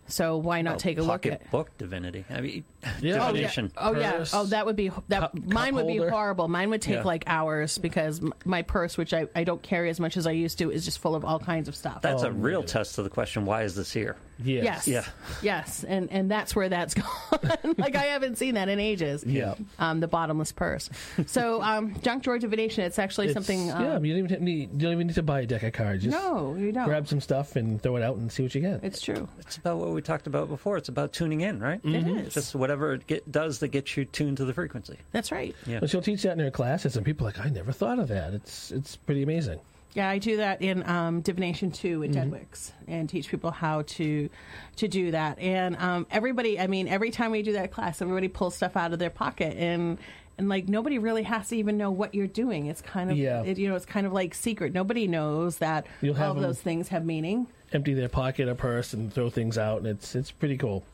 [0.08, 1.50] So why not Oh, take a look at?
[1.50, 2.24] book divinity.
[2.30, 2.88] I mean, Yeah.
[2.92, 3.26] Oh, yeah.
[3.32, 3.72] divination.
[3.76, 4.24] Oh yeah.
[4.32, 5.20] Oh, that would be that.
[5.20, 6.48] cup- mine cup would be horrible.
[6.48, 7.02] Mine would take Yeah.
[7.02, 10.58] like hours because my purse, which I, I don't carry as much as I used
[10.58, 12.02] to, is just full of all kinds of stuff.
[12.02, 12.66] That's Oh, a real yeah.
[12.66, 14.16] test to the question: Why is this here?
[14.42, 14.64] Yes.
[14.64, 14.88] Yes.
[14.88, 15.04] Yeah.
[15.42, 15.84] Yes.
[15.84, 17.74] And and that's where that's gone.
[17.78, 19.24] like I haven't seen that in ages.
[19.24, 19.54] Yeah.
[19.78, 20.90] Um, the bottomless purse.
[21.26, 22.84] So um, junk drawer divination.
[22.84, 23.70] It's actually It's- something.
[23.70, 25.72] Um, yeah, you don't even need you don't even need to buy a deck of
[25.72, 26.04] cards.
[26.04, 26.84] Just no, you don't.
[26.84, 28.82] grab some stuff and throw it out and see what you get.
[28.84, 29.28] It's true.
[29.40, 30.76] It's about what we talked about before.
[30.76, 31.80] It's about tuning in, right?
[31.84, 32.34] It is.
[32.34, 34.96] Just whatever it get, does that gets you tuned to the frequency.
[35.12, 35.54] That's right.
[35.66, 35.80] Yeah.
[35.80, 38.08] But she'll teach that in her classes, and people are like, I never thought of
[38.08, 38.34] that.
[38.34, 39.58] It's it's pretty amazing.
[39.96, 42.34] Yeah, I do that in um, divination two at Mm-hmm.
[42.34, 44.28] Deadwicks, and teach people how to
[44.76, 45.38] to do that.
[45.38, 48.92] And um, everybody, I mean, every time we do that class, everybody pulls stuff out
[48.92, 49.96] of their pocket, and
[50.36, 52.66] and like nobody really has to even know what you're doing.
[52.66, 53.42] It's kind of Yeah.
[53.42, 54.74] it, you know, it's kind of like secret.
[54.74, 57.46] Nobody knows that all of those things have meaning.
[57.72, 60.84] Empty their pocket or purse and throw things out, and it's it's pretty cool.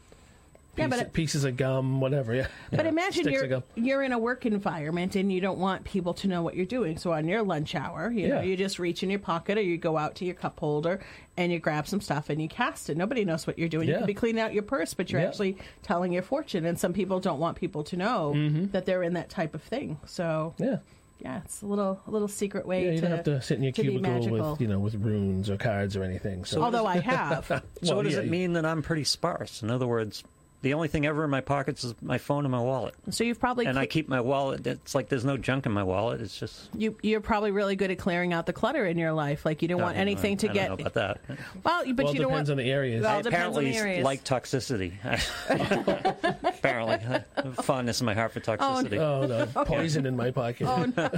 [0.77, 2.35] Yeah, but it- pieces of gum, whatever.
[2.35, 2.47] Yeah.
[2.71, 2.89] But Yeah.
[2.89, 6.57] imagine you're you're in a work environment and you don't want people to know what
[6.57, 6.97] you're doing.
[6.97, 8.43] So on your lunch hour, you know, Yeah.
[8.43, 11.01] you just reach in your pocket or you go out to your cup holder
[11.37, 12.97] and you grab some stuff and you cast it.
[12.97, 13.89] Nobody knows what you're doing.
[13.89, 15.29] You could be cleaning out your purse, but you're Yeah.
[15.29, 16.65] actually telling your fortune.
[16.65, 18.33] And some people don't want people to know
[18.73, 19.99] that they're in that type of thing.
[20.07, 20.65] So Mm-hmm.
[20.65, 20.79] Yeah.
[21.21, 23.59] yeah, it's a little a little secret way Yeah, you to don't have to sit
[23.59, 24.53] in your to cubicle magical.
[24.53, 26.45] with you know with runes or cards or anything.
[26.47, 27.45] So Although I have.
[27.83, 29.63] So Well, what does yeah, it you- mean that I'm pretty sparse?
[29.63, 30.25] In other words,
[30.63, 32.95] the only thing ever in my pockets is my phone and my wallet.
[33.11, 34.67] So you've probably And I keep my wallet.
[34.67, 36.21] It's like there's no junk in my wallet.
[36.21, 36.71] It's just.
[36.77, 39.45] you you're probably really good at clearing out the clutter in your life.
[39.45, 41.21] Like you don't want I don't know- anything to I get don't know about that.
[41.29, 43.03] well, but well, you it don't depends want on the areas.
[43.03, 44.05] Well, I it depends on apparently the areas.
[44.05, 44.93] like toxicity.
[46.45, 48.99] apparently, fondness in my heart for oh, toxicity.
[48.99, 50.67] Oh, oh no, poison in my pocket.
[50.67, 51.09] Oh no!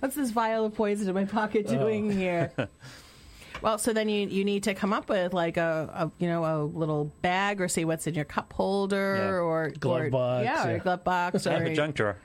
[0.00, 1.78] What's this vial of poison in my pocket Oh.
[1.78, 2.50] doing here?
[3.62, 6.44] Well, so then you you need to come up with like a, a you know
[6.44, 9.30] a little bag or see what's in your cup holder Yeah.
[9.40, 10.76] or Glove or, box, yeah, or yeah.
[10.76, 12.16] a glove box I or a junk drawer.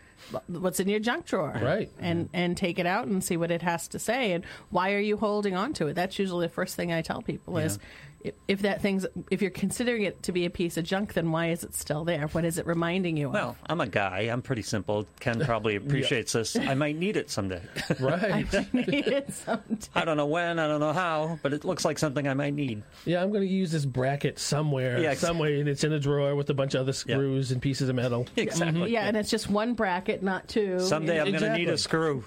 [0.47, 1.89] what's in your junk drawer, Right.
[1.99, 4.99] And and take it out and see what it has to say and why are
[4.99, 5.93] you holding on to it?
[5.93, 7.79] That's usually the first thing I tell people is.
[8.23, 11.31] If, if that thing's if you're considering it to be a piece of junk, then
[11.31, 12.27] why is it still there?
[12.27, 13.33] What is it reminding you of?
[13.33, 14.21] Well, I'm a guy.
[14.31, 15.05] I'm pretty simple.
[15.19, 16.55] Ken probably appreciates this.
[16.55, 17.61] I might need it someday.
[17.99, 18.23] Right.
[18.53, 19.77] I need it someday.
[19.93, 20.59] I don't know when.
[20.59, 22.83] I don't know how, but it looks like something I might need.
[23.05, 25.99] Yeah, I'm going to use this bracket somewhere, Yeah, ex- somewhere, and it's in a
[25.99, 28.27] drawer with a bunch of other screws and pieces of metal.
[28.37, 28.81] Exactly.
[28.81, 28.93] Mm-hmm.
[28.93, 30.79] Yeah, and it's just one bracket, not two.
[30.79, 32.23] Someday I'm going to need a screw.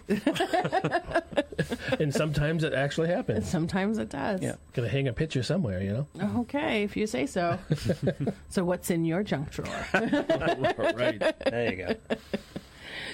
[1.98, 3.48] and sometimes it actually happens.
[3.48, 4.42] Sometimes it does.
[4.42, 4.54] Yeah.
[4.74, 6.40] Going to hang a picture somewhere, you know.
[6.40, 7.58] Okay, if you say so.
[8.48, 9.86] so, what's in your junk drawer?
[9.94, 11.20] right.
[11.44, 12.16] There you go.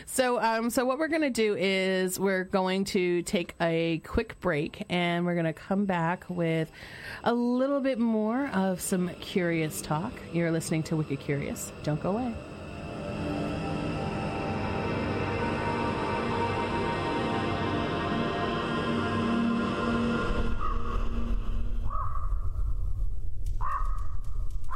[0.06, 4.40] So, um, so what we're going to do is we're going to take a quick
[4.40, 6.70] break, and we're going to come back with
[7.22, 10.12] a little bit more of some curious talk.
[10.32, 11.72] You're listening to Wicked Curious.
[11.82, 13.49] Don't go away.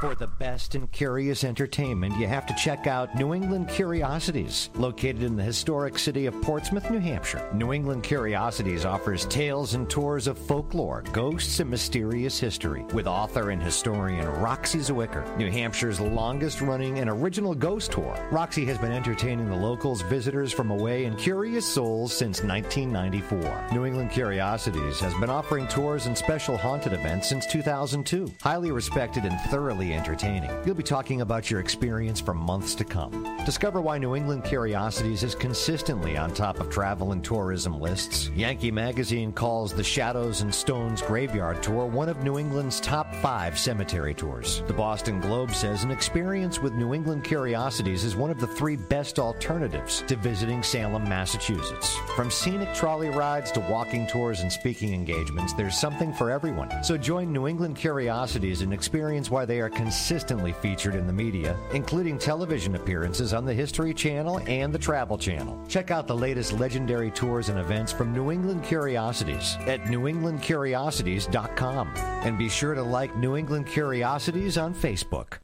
[0.04, 5.22] For the best in curious entertainment, you have to check out New England Curiosities, located
[5.22, 7.48] in the historic city of Portsmouth, New Hampshire.
[7.54, 13.48] New England Curiosities offers tales and tours of folklore, ghosts, and mysterious history, with author
[13.48, 18.14] and historian Roxie Zwicker, New Hampshire's longest running and original ghost tour.
[18.30, 23.68] Roxie has been entertaining the locals, visitors from away, and curious souls since 1994.
[23.72, 28.30] New England Curiosities has been offering tours and special haunted events since 2002.
[28.42, 30.50] Highly respected and thoroughly entertaining.
[30.64, 33.12] You'll be talking about your experience for months to come.
[33.44, 38.30] Discover why New England Curiosities is consistently on top of travel and tourism lists.
[38.35, 43.59] Yankee Magazine calls the Shadows and Stones Graveyard Tour one of New England's top five
[43.59, 44.62] cemetery tours.
[44.66, 48.76] The Boston Globe says an experience with New England Curiosities is one of the three
[48.76, 51.96] best alternatives to visiting Salem, Massachusetts.
[52.16, 56.70] From scenic trolley rides to walking tours and speaking engagements, there's something for everyone.
[56.83, 61.59] So join New England Curiosities and experience why they are consistently featured in the media,
[61.75, 65.62] including television appearances on the History Channel and the Travel Channel.
[65.68, 71.88] Check out the latest legendary tours and events from New England Curiosities at newenglandcuriosities.com.
[72.25, 75.35] And be sure to like New England Curiosities on Facebook.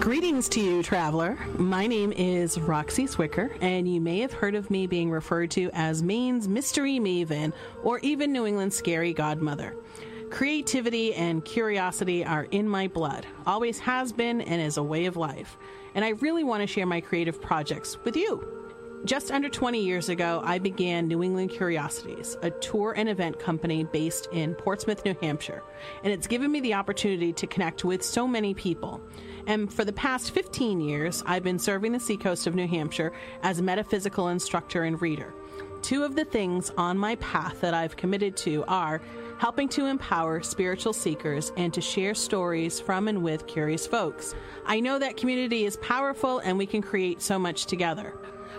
[0.00, 1.38] Greetings to you, traveler.
[1.58, 5.70] My name is Roxie Zwicker, and you may have heard of me being referred to
[5.74, 7.52] as Maine's Mystery Maven
[7.84, 9.76] or even New England's Scary Godmother.
[10.34, 15.16] Creativity and curiosity are in my blood, always has been, and is a way of
[15.16, 15.56] life.
[15.94, 18.44] And I really want to share my creative projects with you.
[19.04, 23.84] Just under 20 years ago, I began New England Curiosities, a tour and event company
[23.84, 25.62] based in Portsmouth, New Hampshire.
[26.02, 29.00] And it's given me the opportunity to connect with so many people.
[29.46, 33.12] And for the past 15 years, I've been serving the seacoast of New Hampshire
[33.44, 35.32] as a metaphysical instructor and reader.
[35.82, 39.00] Two of the things on my path that I've committed to are
[39.38, 44.34] helping to empower spiritual seekers and to share stories from and with curious folks.
[44.66, 48.14] I know that community is powerful and we can create so much together.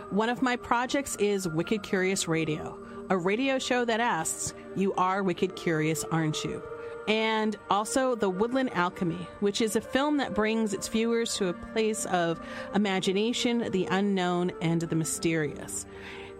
[0.09, 2.77] One of my projects is Wicked Curious Radio,
[3.09, 6.61] a radio show that asks, You are wicked curious, aren't you?
[7.07, 11.53] And also The Woodland Alchemy, which is a film that brings its viewers to a
[11.53, 12.39] place of
[12.73, 15.85] imagination, the unknown, and the mysterious.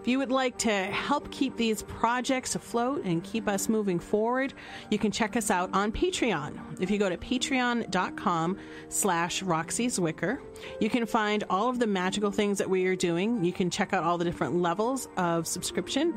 [0.06, 4.54] If you would like to help keep these projects afloat and keep us moving forward,
[4.92, 6.80] you can check us out on Patreon.
[6.80, 10.38] If you go to patreon.com slash Roxie Zwicker,
[10.80, 13.44] you can find all of the magical things that we are doing.
[13.44, 16.14] You can check out all the different levels of subscription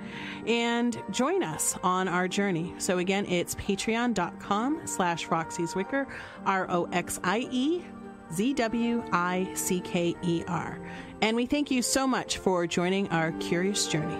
[0.46, 2.74] and join us on our journey.
[2.76, 6.06] So again, it's patreon.com slash Roxie Zwicker,
[6.44, 7.84] R-O-X-I-E
[8.32, 10.78] Z W I C K E R.
[11.20, 14.16] And we thank you so much for joining our curious journey.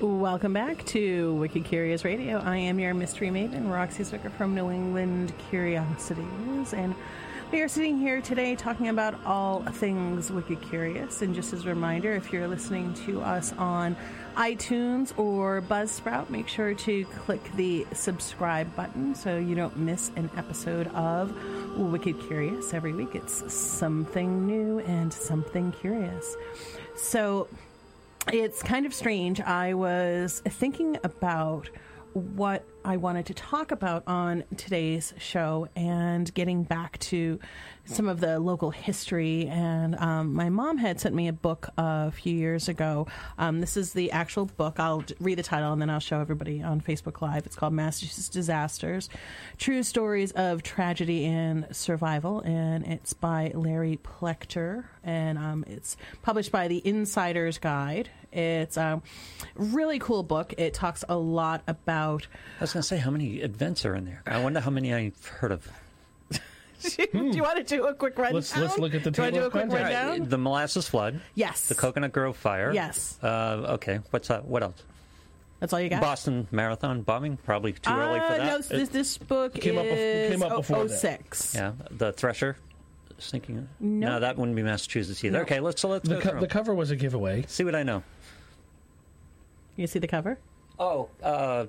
[0.00, 2.40] Welcome back to Wicked Curious Radio.
[2.40, 6.74] I am your mystery maven, Roxie Zwicker from New England Curiosities.
[6.74, 6.92] And
[7.52, 11.20] We are sitting here today talking about all things Wicked Curious.
[11.20, 13.94] And just as a reminder, if you're listening to us on
[14.36, 20.30] iTunes or Buzzsprout, make sure to click the subscribe button so you don't miss an
[20.36, 21.34] episode of
[21.76, 23.14] Wicked Curious every week.
[23.14, 26.36] It's something new and something curious.
[26.96, 27.48] So
[28.32, 29.40] it's kind of strange.
[29.40, 31.68] I was thinking about
[32.12, 37.38] what I wanted to talk about on today's show and getting back to
[37.84, 39.46] some of the local history.
[39.46, 43.06] And um, my mom had sent me a book a few years ago.
[43.38, 44.80] Um, this is the actual book.
[44.80, 47.46] I'll read the title and then I'll show everybody on Facebook Live.
[47.46, 49.08] It's called Massachusetts Disasters
[49.58, 52.40] True Stories of Tragedy and Survival.
[52.40, 54.84] And it's by Larry Pletcher.
[55.04, 58.10] And um, it's published by the Insider's Guide.
[58.32, 59.02] It's a
[59.54, 60.54] really cool book.
[60.56, 62.26] It talks a lot about.
[62.60, 64.22] I was going to say, how many events are in there?
[64.26, 65.68] I wonder how many I've heard of.
[66.30, 66.38] do
[67.12, 68.34] you want to do a quick rundown?
[68.34, 70.20] Let's- let's look at the Do you want to do a quick rundown?
[70.20, 71.68] Right, the molasses flood, Yes.
[71.68, 72.72] the Coconut Grove fire.
[72.72, 73.18] Yes.
[73.22, 74.00] Uh, okay.
[74.10, 74.44] What's that?
[74.46, 74.82] What else?
[75.60, 76.00] That's all you got.
[76.00, 77.36] Boston Marathon bombing.
[77.36, 78.46] Probably too early for Uh, that.
[78.46, 80.98] No, this, this book Came up bef- is came up before that.
[80.98, 81.54] 06.
[81.54, 82.56] Yeah, the Thresher
[83.18, 83.68] sinking.
[83.78, 84.08] No.
[84.14, 85.36] No, that wouldn't be Massachusetts either.
[85.38, 85.42] No.
[85.42, 86.50] Okay, let's so let's The, go co- through the 'em.
[86.50, 87.44] cover was a giveaway.
[87.46, 88.02] See what I know.
[89.76, 90.38] You see the cover?
[90.80, 91.66] Oh, uh,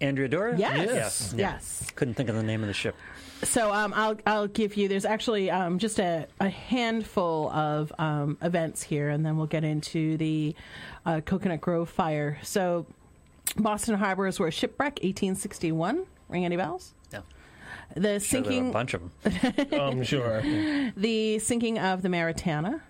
[0.00, 0.56] Andrea Doria.
[0.58, 1.32] Yes.
[1.36, 1.52] Yeah, yeah.
[1.54, 1.90] Yes.
[1.94, 2.94] Couldn't think of the name of the ship.
[3.42, 4.88] So um, I'll I'll give you.
[4.88, 9.64] There's actually um, just a, a handful of um, events here, and then we'll get
[9.64, 10.54] into the
[11.04, 12.38] uh, Coconut Grove fire.
[12.42, 12.86] So
[13.56, 16.06] Boston Harbor is where shipwreck, 1861.
[16.28, 16.94] Ring any bells?
[17.12, 17.20] Yeah,
[17.94, 19.66] The sure, there were a sinking, bunch of them.
[19.72, 20.42] I'm sure.
[20.96, 22.80] the sinking of the Maritana.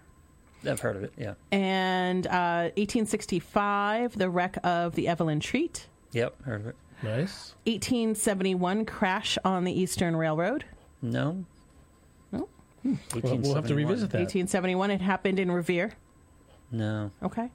[0.66, 1.12] I've heard of it.
[1.16, 1.34] Yeah.
[1.52, 5.88] and uh, 1865, the wreck of the Evelyn Treat.
[6.12, 6.76] Yep, heard of it.
[7.02, 7.54] Nice.
[7.66, 10.64] 1871, crash on the Eastern Railroad.
[11.02, 11.44] No.
[12.32, 12.48] No.
[12.84, 14.18] We'll, we'll have to revisit that.
[14.18, 15.92] 1871, it happened in Revere.
[16.70, 17.10] No.
[17.22, 17.50] Okay.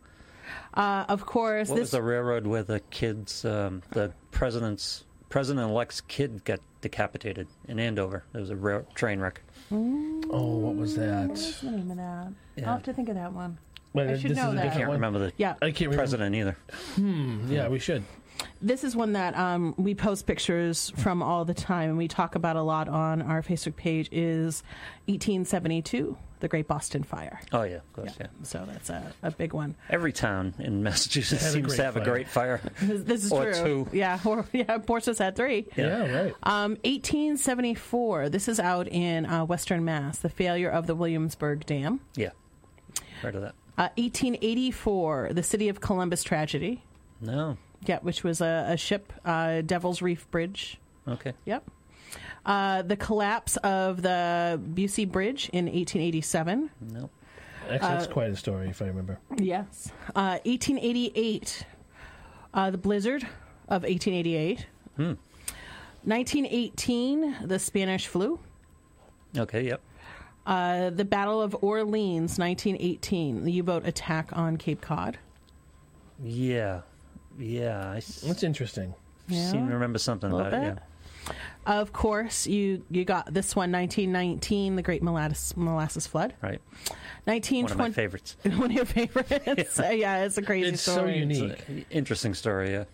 [0.74, 6.02] Uh, of course, What this was the railroad where the kids, um, the president's president-elect's
[6.02, 8.24] kid got decapitated in Andover?
[8.32, 9.42] There was a rail, train wreck.
[9.72, 11.30] Oh, what was that?
[11.30, 12.32] What's the name of that?
[12.62, 12.68] Yeah.
[12.68, 13.58] I'll have to think of that one.
[13.94, 14.62] Well, I should this know is a that.
[14.62, 14.98] I different can't one.
[14.98, 15.98] remember the Yeah, I can't remember.
[15.98, 16.58] president either.
[17.54, 18.04] Yeah, we should.
[18.62, 22.36] this is one that um, we post pictures from all the time, and we talk
[22.36, 24.08] about a lot on our Facebook page.
[24.12, 24.62] Is
[25.08, 27.42] 1872, the Great Boston Fire.
[27.52, 28.14] Oh yeah, of course.
[28.20, 28.28] Yeah.
[28.44, 29.76] So that's a, a big one.
[29.90, 32.04] Every town in Massachusetts Had a seems great to have fire.
[32.04, 32.62] a great fire.
[32.82, 33.88] This, this is Or true.
[33.90, 33.98] two.
[33.98, 34.78] Yeah, or, yeah.
[34.78, 35.66] Portsmouth had three.
[35.76, 36.34] Yeah, right.
[36.44, 38.30] Um, 1874.
[38.30, 40.20] This is out in uh, Western Mass.
[40.20, 42.02] The failure of the Williamsburg Dam.
[42.16, 42.30] yeah,
[43.22, 43.56] heard of that?
[43.78, 45.30] Uh, 1884.
[45.34, 46.84] The city of Columbus tragedy.
[47.22, 47.58] No.
[47.86, 50.80] Yeah, which was a, a ship, uh, Devil's Reef Bridge.
[51.08, 51.34] Okay.
[51.46, 51.70] Yep.
[52.46, 56.70] Uh, the collapse of the Bussey Bridge in 1887.
[56.94, 57.10] No.
[57.70, 59.20] Actually, that's Uh, quite a story, if I remember.
[59.38, 59.92] Yes.
[60.16, 61.66] Uh, 1888.
[62.54, 63.24] Uh, the blizzard
[63.68, 64.66] of 1888.
[64.98, 65.14] Hmm.
[66.04, 67.48] 1918.
[67.48, 68.40] The Spanish flu.
[69.38, 69.66] Okay.
[69.68, 69.82] Yep.
[70.50, 75.18] Uh, the Battle of Orleans, 1918, the U-boat attack on Cape Cod.
[76.24, 76.82] Yeah.
[77.38, 77.92] Yeah.
[77.92, 78.94] I s- That's interesting.
[79.28, 79.52] Yeah.
[79.52, 80.76] seem to remember something A about little it.
[80.76, 80.84] bit.
[81.68, 86.34] Of course, you you got this one, 1919, the Great Molasses, Molasses Flood.
[86.42, 86.50] Yeah.
[86.50, 86.62] Right.
[86.62, 88.38] One of my 1920, favorites.
[88.44, 89.80] one of your favorites.
[89.92, 90.24] yeah.
[90.24, 91.20] it's a crazy It's so story.
[91.20, 91.52] unique.
[91.60, 92.72] It's an interesting story.
[92.72, 92.86] Yeah.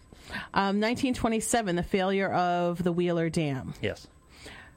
[0.54, 3.74] Um, 1927, the failure of the Wheeler Dam.
[3.82, 4.08] Yes.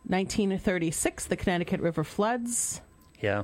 [0.08, 2.80] 1936, the Connecticut River floods.
[3.20, 3.42] Yeah.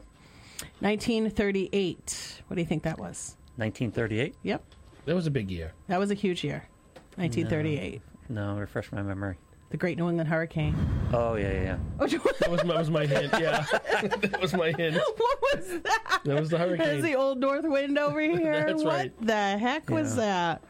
[0.81, 3.37] 1938, what do you think that was?
[3.57, 4.35] 1938.
[4.43, 4.63] Yep,
[5.07, 5.73] That was a big year.
[5.89, 6.67] that was a huge year.
[7.17, 9.37] 1938, No, refresh my memory.
[9.71, 10.75] the Great New England Hurricane.
[11.13, 11.63] Oh yeah, yeah.
[11.63, 11.79] yeah.
[12.01, 12.07] Oh,
[12.41, 13.33] That was my, was my hint.
[13.39, 13.65] Yeah,
[14.03, 14.97] that was my hint.
[15.17, 16.21] what was that?
[16.25, 17.03] That was the There's hurricane.
[17.03, 18.65] the old north wind over here.
[18.67, 19.13] That's what right.
[19.27, 20.63] the heck was that?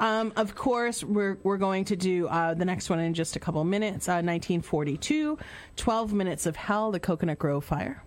[0.00, 3.38] Um, of course, we're we're going to do uh, the next one in just a
[3.38, 4.08] couple minutes.
[4.08, 5.38] Uh, 1942,
[5.76, 8.02] 12 minutes of hell, the Coconut Grove fire.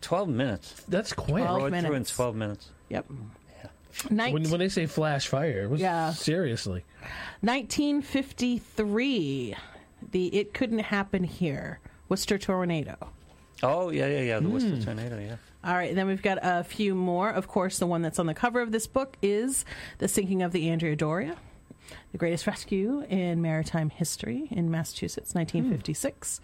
[0.00, 0.74] Twelve minutes.
[0.88, 1.42] That's quick.
[1.44, 2.14] Twelve Rode through in minutes.
[2.14, 2.68] twelve minutes.
[2.90, 3.06] Yep.
[3.62, 3.68] Yeah.
[4.10, 6.12] Night- When, when they say flash fire, it was Yeah.
[6.12, 6.84] seriously.
[7.42, 9.56] 1953,
[10.12, 12.96] the It Couldn't Happen Here, Worcester Tornado.
[13.62, 14.38] Oh yeah, yeah, yeah.
[14.40, 14.52] The Hmm.
[14.52, 15.18] Worcester tornado.
[15.18, 15.36] Yeah.
[15.68, 17.28] All right, then we've got a few more.
[17.28, 19.66] Of course, the one that's on the cover of this book is
[19.98, 21.36] The Sinking of the Andrea Doria,
[22.10, 26.40] the greatest rescue in maritime history in Massachusetts, 1956.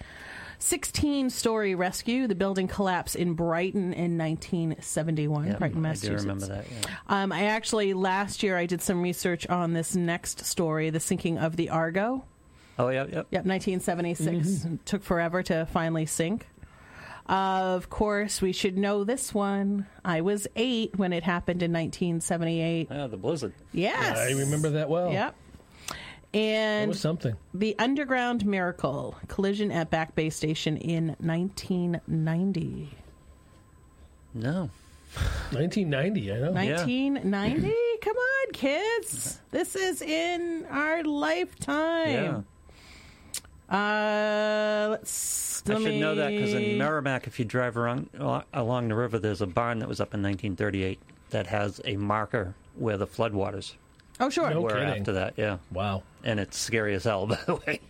[0.59, 6.47] 16 story rescue, the building collapse in Brighton in 1971, yeah Brighton, I do remember
[6.47, 6.67] that.
[6.71, 6.89] Yeah.
[7.09, 11.39] Um, I actually, last year, I did some research on this next story, the sinking
[11.39, 12.27] of the Argo.
[12.79, 13.27] Oh, yeah, yep.
[13.31, 14.49] Yep, 1976.
[14.49, 14.77] Mm-hmm.
[14.85, 16.47] Took forever to finally sink.
[17.27, 19.87] Of course, we should know this one.
[20.05, 22.89] I was eight when it happened in 1978.
[22.91, 23.55] Yeah, the blizzard.
[23.73, 24.19] Yes.
[24.19, 25.11] I remember that well.
[25.11, 25.35] Yep.
[26.35, 27.35] It And was something.
[27.55, 32.91] the Underground Miracle collision at Back Bay Station in 1990.
[34.35, 34.69] No.
[35.53, 36.51] 1990, I know.
[36.53, 37.73] 1990?
[38.03, 39.41] Come on, kids.
[39.53, 41.03] This is in our Yeah.
[41.07, 42.47] lifetime.
[43.71, 45.63] Uh, let's.
[45.67, 48.11] I let should know that because in Merrimack, if you drive around,
[48.53, 51.01] along the river, there's a barn that was up in 1938
[51.31, 53.75] that has a marker where the floodwaters
[54.21, 54.51] Oh, sure.
[54.51, 54.89] No were kidding.
[54.89, 55.35] after that.
[55.37, 55.59] Yeah.
[55.73, 56.03] Wow.
[56.23, 57.81] And it's scary as hell, by the way.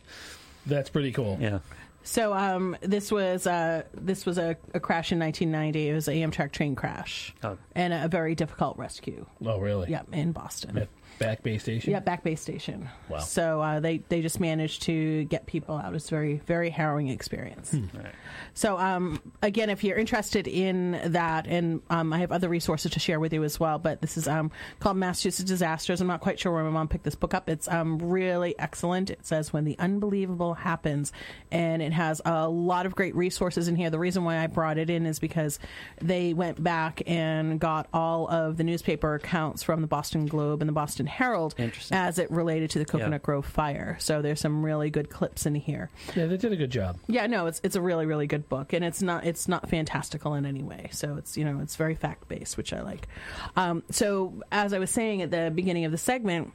[0.67, 1.37] That's pretty cool.
[1.41, 1.59] Yeah.
[2.05, 5.89] So um, this was uh, this was a, a crash in 1990.
[5.89, 7.57] It was a Amtrak train crash Oh.
[7.75, 9.27] and a, very difficult rescue.
[9.45, 9.91] Oh, really?
[9.91, 10.77] Yep, in Boston.
[10.79, 10.89] At
[11.19, 11.93] Back Bay Station?
[11.93, 12.89] Yeah, Back Bay Station.
[13.09, 13.19] Wow.
[13.19, 15.95] So uh, they they just managed to get people out.
[15.95, 17.75] It's a very very harrowing experience.
[17.75, 18.13] Right.
[18.55, 23.01] So um, again, if you're interested in that, and um, I have other resources to
[23.01, 23.79] share with you as well.
[23.79, 24.51] But this is um,
[24.81, 26.01] called Massachusetts Disasters.
[26.01, 27.49] I'm not quite sure where my mom picked this book up.
[27.49, 29.11] It's um, really excellent.
[29.11, 31.13] It says when the unbelievable happens,
[31.51, 33.91] and it has a lot of great resources in here.
[33.91, 35.59] The reason why I brought it in is because
[36.01, 40.69] they went back and got all of the newspaper accounts from the Boston Globe and
[40.69, 41.55] the Boston Herald
[41.91, 43.19] as it related to the Coconut Yeah.
[43.19, 43.97] Grove fire.
[44.01, 45.91] So there's some really good clips in here.
[46.15, 46.99] Yeah, they did a good job.
[47.07, 50.35] Yeah, no, it's it's a really really good book, and it's not it's not fantastical
[50.35, 50.89] in any way.
[50.93, 53.09] So it's you know it's very fact based, which I like.
[53.57, 56.53] Um, so as I was saying at the beginning of the segment.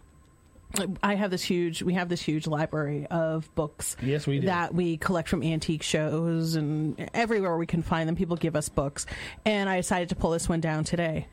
[1.01, 1.81] I have this huge.
[1.81, 3.97] We have this huge library of books.
[4.03, 4.45] Yes, we do.
[4.45, 8.15] That we collect from antique shows and everywhere we can find them.
[8.15, 9.07] People give us books,
[9.45, 11.25] and I decided to pull this one down today.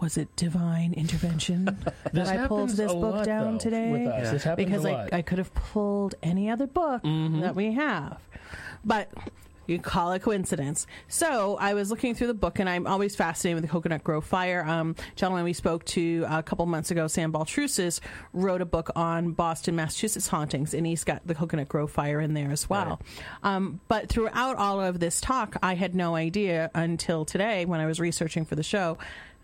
[0.00, 1.64] Was it divine intervention
[2.12, 3.90] that I pulled this a book lot, down though, today?
[3.90, 4.24] With us.
[4.24, 4.30] Yeah.
[4.32, 5.06] This happens because a I, lot.
[5.06, 5.14] Mm-hmm.
[5.14, 8.20] I could have pulled any other book that we have.
[8.84, 9.10] But
[9.66, 10.86] you call it coincidence.
[11.08, 14.24] So I was looking through the book, and I'm always fascinated with the Coconut Grove
[14.24, 14.64] fire.
[14.66, 18.00] Um, gentleman we spoke to a couple months ago, Sam Baltrusis,
[18.32, 22.34] wrote a book on Boston, Massachusetts hauntings, and he's got the Coconut Grove fire in
[22.34, 23.00] there as well.
[23.42, 27.86] Um, but throughout all of this talk, I had no idea until today when I
[27.86, 28.98] was researching for the show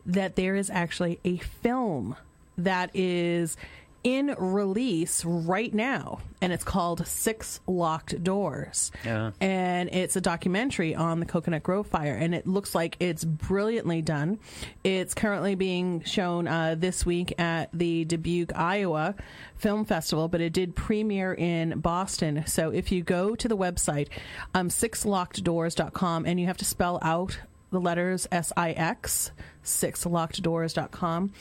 [0.06, 2.16] that there is actually a film
[2.58, 3.56] that is
[4.04, 8.90] in release right now and it's called Six Locked Doors.
[9.04, 9.30] Yeah.
[9.40, 14.02] And it's a documentary on the Coconut Grove fire and it looks like it's brilliantly
[14.02, 14.40] done.
[14.82, 19.14] It's currently being shown uh, this week at the Dubuque, Iowa
[19.56, 22.44] Film Festival, but it did premiere in Boston.
[22.46, 24.08] So if you go to the website
[24.54, 27.38] um sixlockeddoors.com and you have to spell out
[27.70, 29.30] the letters S I X,
[29.64, 31.32] sixlockeddoors.com.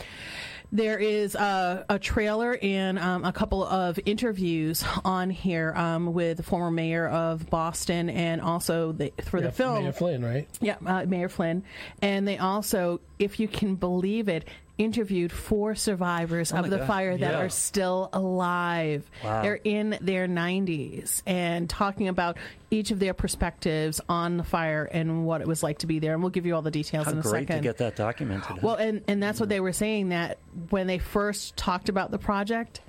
[0.74, 6.38] There is a, a trailer and um, a couple of interviews on here um, with
[6.38, 9.84] the former mayor of Boston and also the, for Yeah, the film.
[9.84, 10.48] Mayor Flynn, right?
[10.62, 11.64] Yeah, uh, Mayor Flynn.
[12.02, 14.48] And they also, if you can believe it,
[14.84, 16.88] interviewed four survivors Oh of the God.
[16.88, 17.40] fire that Yeah.
[17.40, 19.10] are still alive.
[19.24, 19.42] Wow.
[19.42, 22.38] They're in their 90s and talking about
[22.70, 26.14] each of their perspectives on the fire and what it was like to be there.
[26.14, 27.58] And we'll give you all the details How in a great second.
[27.58, 28.62] to get that documented.
[28.64, 29.50] Well, and, and that's what mm-hmm.
[29.56, 30.38] they were saying that
[30.70, 32.82] when they first talked about the project,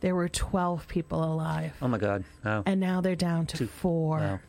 [0.00, 1.72] there were 12 people alive.
[1.82, 2.24] oh my God.
[2.44, 2.62] Wow.
[2.66, 4.40] And now they're down to Two- four wow.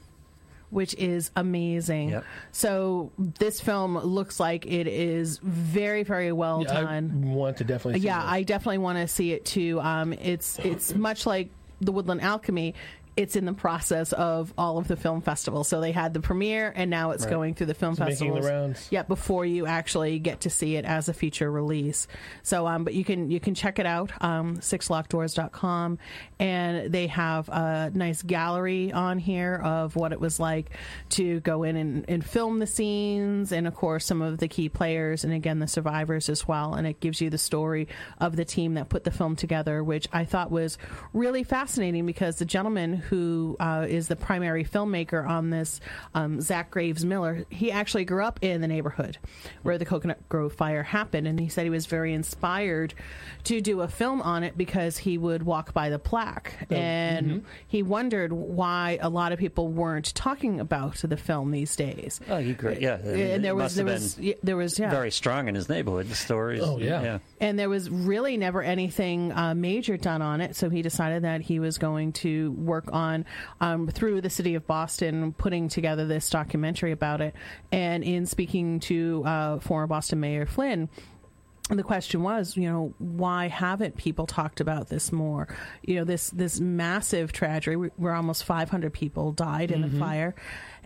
[0.72, 2.10] Which is amazing.
[2.10, 2.26] Yep.
[2.52, 7.32] So this film looks like it is very, very well Yeah, I done.
[7.34, 8.24] want to definitely see yeah.
[8.26, 9.80] I definitely want to see it too.
[9.82, 11.50] Um, it's it's much like
[11.82, 12.74] the Woodland Alchemy.
[13.18, 15.68] It's in the process of all of the film festivals.
[15.68, 17.30] So they had the premiere, and now it's Right.
[17.32, 18.46] going through the film It's making the festivals.
[18.50, 18.88] rounds.
[18.90, 22.08] Yeah, before you actually get to see it as a feature release.
[22.42, 26.00] So, um, but you can you can check it out, um, sixlockdoors.com,
[26.40, 30.72] and they have a nice gallery on here of what it was like
[31.10, 34.70] to go in and, and film the scenes, and of course some of the key
[34.70, 36.74] players, and again the survivors as well.
[36.74, 37.88] And it gives you the story
[38.20, 40.78] of the team that put the film together, which I thought was
[41.14, 45.82] really fascinating because the gentleman who uh, is the primary filmmaker on this,
[46.16, 49.18] um, Zach Graves Miller, he actually grew up in the neighborhood
[49.64, 52.94] where the Coconut Grove fire happened, and he said he was very inspired
[53.46, 57.84] to do a film on it because he would walk by the plaque, and he
[57.84, 62.20] wondered why a lot of people weren't talking about the film these days.
[62.30, 62.82] Oh, you great.
[62.82, 62.96] Yeah.
[62.96, 66.08] And there was there was been yeah, there was yeah very strong in his neighborhood.
[66.08, 66.62] The stories.
[66.64, 67.02] Oh, yeah.
[67.02, 67.20] Yeah.
[67.40, 70.56] and there was really never anything uh, major done on it.
[70.56, 73.26] So he decided that he was going to work on
[73.60, 77.34] um, through the city of Boston putting together this documentary about it.
[77.72, 80.90] And in speaking to uh, former Boston Mayor Flynn.
[81.70, 85.48] the question was, you know, why haven't people talked about this more?
[85.84, 90.36] You know, this this massive tragedy where almost 500 people died in the fire,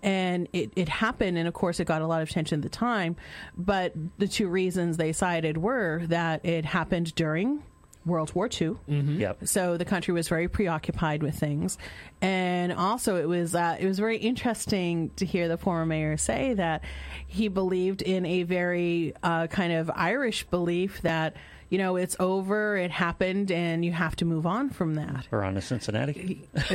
[0.03, 2.69] and it, it happened, and of course, it got a lot of attention at the
[2.69, 3.15] time.
[3.57, 7.63] But the two reasons they cited were that it happened during
[8.05, 8.75] World War II.
[8.87, 9.47] Yep.
[9.47, 11.77] So the country was very preoccupied with things,
[12.21, 16.53] and also it was uh, it was very interesting to hear the former mayor say
[16.53, 16.83] that
[17.27, 21.35] he believed in a very uh, kind of Irish belief that
[21.75, 25.27] you know it's over, it happened, and you have to move on from that.
[25.29, 26.47] We're on to Cincinnati.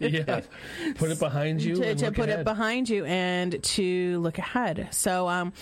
[0.00, 0.40] yeah,
[0.96, 1.76] put it behind you.
[1.76, 2.40] to, and to look put ahead.
[2.40, 4.88] it behind you and to look ahead.
[4.90, 5.52] So um,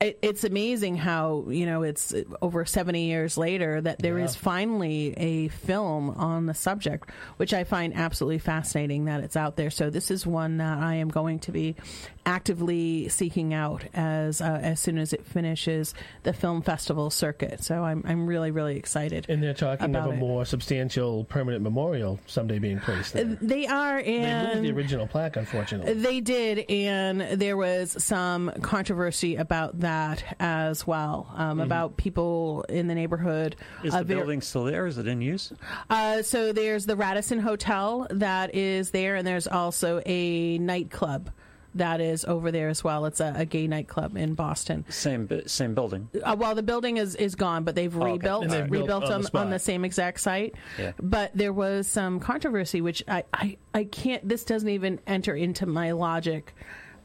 [0.00, 4.40] it, it's amazing how you know it's over seventy years later that there is Yeah.
[4.40, 9.68] finally a film on the subject, which I find absolutely fascinating that it's out there.
[9.70, 11.76] So this is one that I am going to be
[12.24, 15.92] actively seeking out as uh, as soon as it finishes
[16.22, 17.41] the film festival circuit.
[17.60, 19.26] So I'm I'm really really excited.
[19.28, 20.16] And they're talking of a it.
[20.16, 23.24] more substantial permanent memorial someday being placed there.
[23.40, 25.94] They are They moved the original plaque, unfortunately.
[25.94, 32.86] They did, and there was some controversy about that as well, um, about people in
[32.86, 33.56] the neighborhood.
[33.84, 34.86] Is uh, the building still there?
[34.86, 35.52] Is it in use?
[35.90, 41.30] Uh, so there's the Radisson Hotel that is there, and there's also a nightclub
[41.74, 43.06] that is over there as well.
[43.06, 44.84] It's a, a gay nightclub in Boston.
[44.88, 46.08] Same same building.
[46.22, 48.12] Uh, well, the building is, is gone, but they've okay.
[48.12, 50.54] rebuilt And they've built rebuilt on the on the same exact site.
[50.78, 50.92] Yeah.
[51.00, 54.28] But there was some controversy, which I, I, I can't.
[54.28, 56.54] This doesn't even enter into my logic.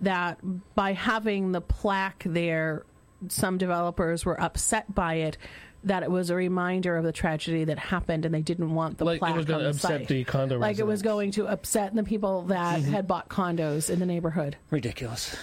[0.01, 0.39] That
[0.76, 2.86] by having the plaque there,
[3.30, 5.38] some developers were upset by it.
[5.84, 9.05] That it was a reminder of the tragedy that happened, and they didn't want the
[9.05, 10.07] Like it plaque was on gonna the upset site.
[10.07, 10.61] the condo residents.
[10.61, 12.91] like it was going to upset the people that Mm-hmm.
[12.91, 14.57] had bought condos in the neighborhood.
[14.71, 15.36] Ridiculous.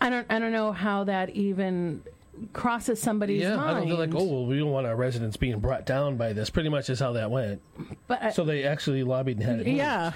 [0.00, 2.02] I don't I don't know how that even
[2.52, 3.88] crosses somebody's yeah, I mind.
[3.88, 6.48] don't, they're like, oh, well, we don't want our residents being brought down by this.
[6.48, 7.60] Pretty much is how that went.
[8.06, 9.76] but So they actually lobbied and had it moved.
[9.78, 10.12] yeah.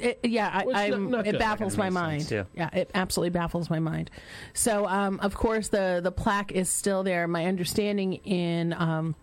[0.00, 2.22] It, yeah, I, not- not it baffles my mind.
[2.24, 4.10] sense, yeah, it absolutely baffles my mind.
[4.54, 7.26] So, um, of course, the the plaque is still there.
[7.28, 9.14] My understanding in um,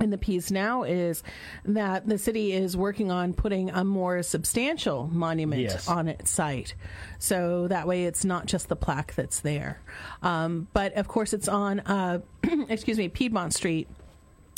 [0.00, 1.22] in the piece now is
[1.66, 5.86] that the city is working on putting a more substantial monument Yes.
[5.86, 6.74] on its site.
[7.18, 9.80] So that way it's not just the plaque that's there.
[10.22, 12.20] Um, but of course, it's on, uh,
[12.70, 13.86] excuse me, Piedmont Street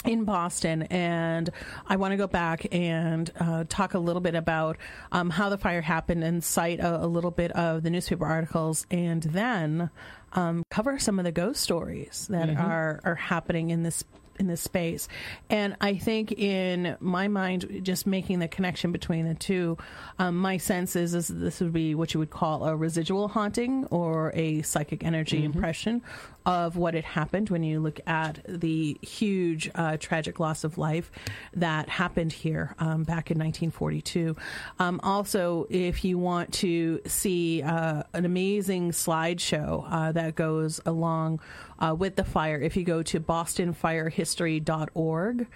[0.05, 1.51] in Boston, and
[1.87, 4.77] I want to go back and uh, talk a little bit about
[5.13, 8.87] um, how the fire happened and cite a, a little bit of the newspaper articles,
[8.91, 9.91] and then
[10.33, 14.05] um, cover some of the ghost stories that are are happening in this
[14.39, 15.09] in this space.
[15.51, 19.79] And I think in my mind, just making the connection between the two,
[20.19, 23.87] um, my sense is, is this would be what you would call a residual haunting
[23.87, 26.03] or a psychic energy impression
[26.47, 31.11] of what had happened when you look at the huge uh, tragic loss of life
[31.55, 34.37] that happened here um, back in 1942.
[34.79, 41.41] Um, also, if you want to see uh, an amazing slideshow uh, that goes along
[41.79, 45.47] uh, with the fire, if you go to bostonfirehistory.org,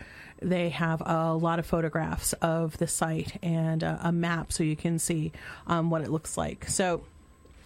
[0.41, 4.77] they have a lot of photographs of the site and uh, a map so you
[4.77, 5.33] can see
[5.67, 6.69] um, what it looks like.
[6.69, 7.03] So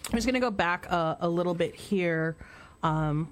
[0.07, 2.35] I'm just going to go back a, a little bit here
[2.81, 3.31] um,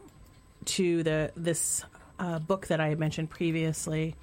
[0.66, 1.84] to the this
[2.20, 4.16] uh, book that I had mentioned previously.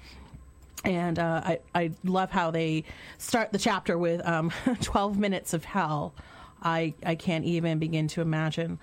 [0.85, 2.85] And uh, I, I love how they
[3.17, 6.13] start the chapter with um, 12 minutes of hell.
[6.61, 8.79] I, I can't even begin to imagine.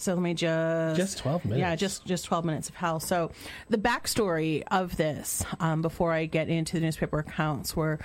[0.00, 1.60] So let me just Just 12 minutes.
[1.60, 3.00] Yeah, just just 12 minutes of hell.
[3.00, 3.30] So
[3.68, 7.98] the backstory of this, um, before I get into the newspaper accounts, were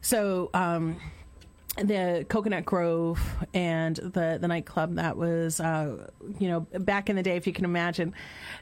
[0.00, 0.96] so um,
[1.76, 3.20] the Coconut Grove
[3.52, 6.08] and the the nightclub that was, uh,
[6.38, 8.14] you know, back in the day, if you can imagine,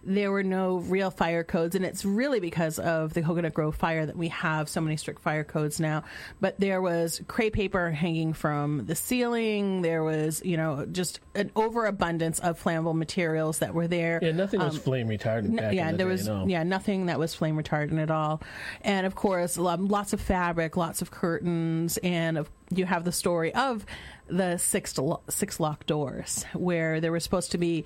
[0.03, 4.05] there were no real fire codes, and it's really because of the Coconut Grove fire
[4.07, 6.03] that we have so many strict fire codes now.
[6.41, 9.83] But there was crepe paper hanging from the ceiling.
[9.83, 14.19] There was, you know, just an overabundance of flammable materials that were there.
[14.23, 16.47] Yeah, nothing was flame retardant N- back yeah, in the there day, was no.
[16.47, 18.43] yeah nothing that was flame retardant at all,
[18.83, 23.55] and of course lots of fabric, lots of curtains, and of, you have the story
[23.55, 23.85] of
[24.29, 24.95] the six
[25.29, 27.85] six locked doors where there were supposed to be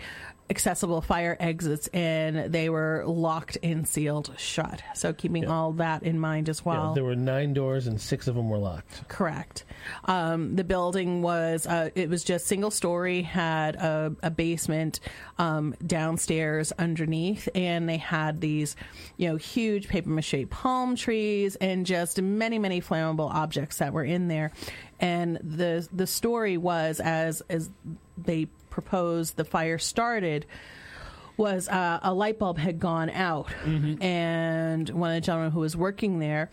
[0.50, 4.82] accessible fire exits, and they were locked and sealed shut.
[4.94, 6.94] So keeping all that in mind as Yeah, well.
[6.94, 9.06] there were nine doors and six of them were locked.
[9.08, 9.64] Correct.
[10.06, 15.00] Um, the building was uh, it was just single story, had a, a basement
[15.38, 18.74] um, downstairs underneath, and they had these,
[19.16, 24.04] you know, huge paper mache palm trees and just many many flammable objects that were
[24.04, 24.52] in there.
[25.00, 27.70] And the the story was as as
[28.16, 30.46] they proposed the fire started
[31.36, 33.48] was uh, a light bulb had gone out,
[34.00, 36.50] and one of the gentlemen who was working there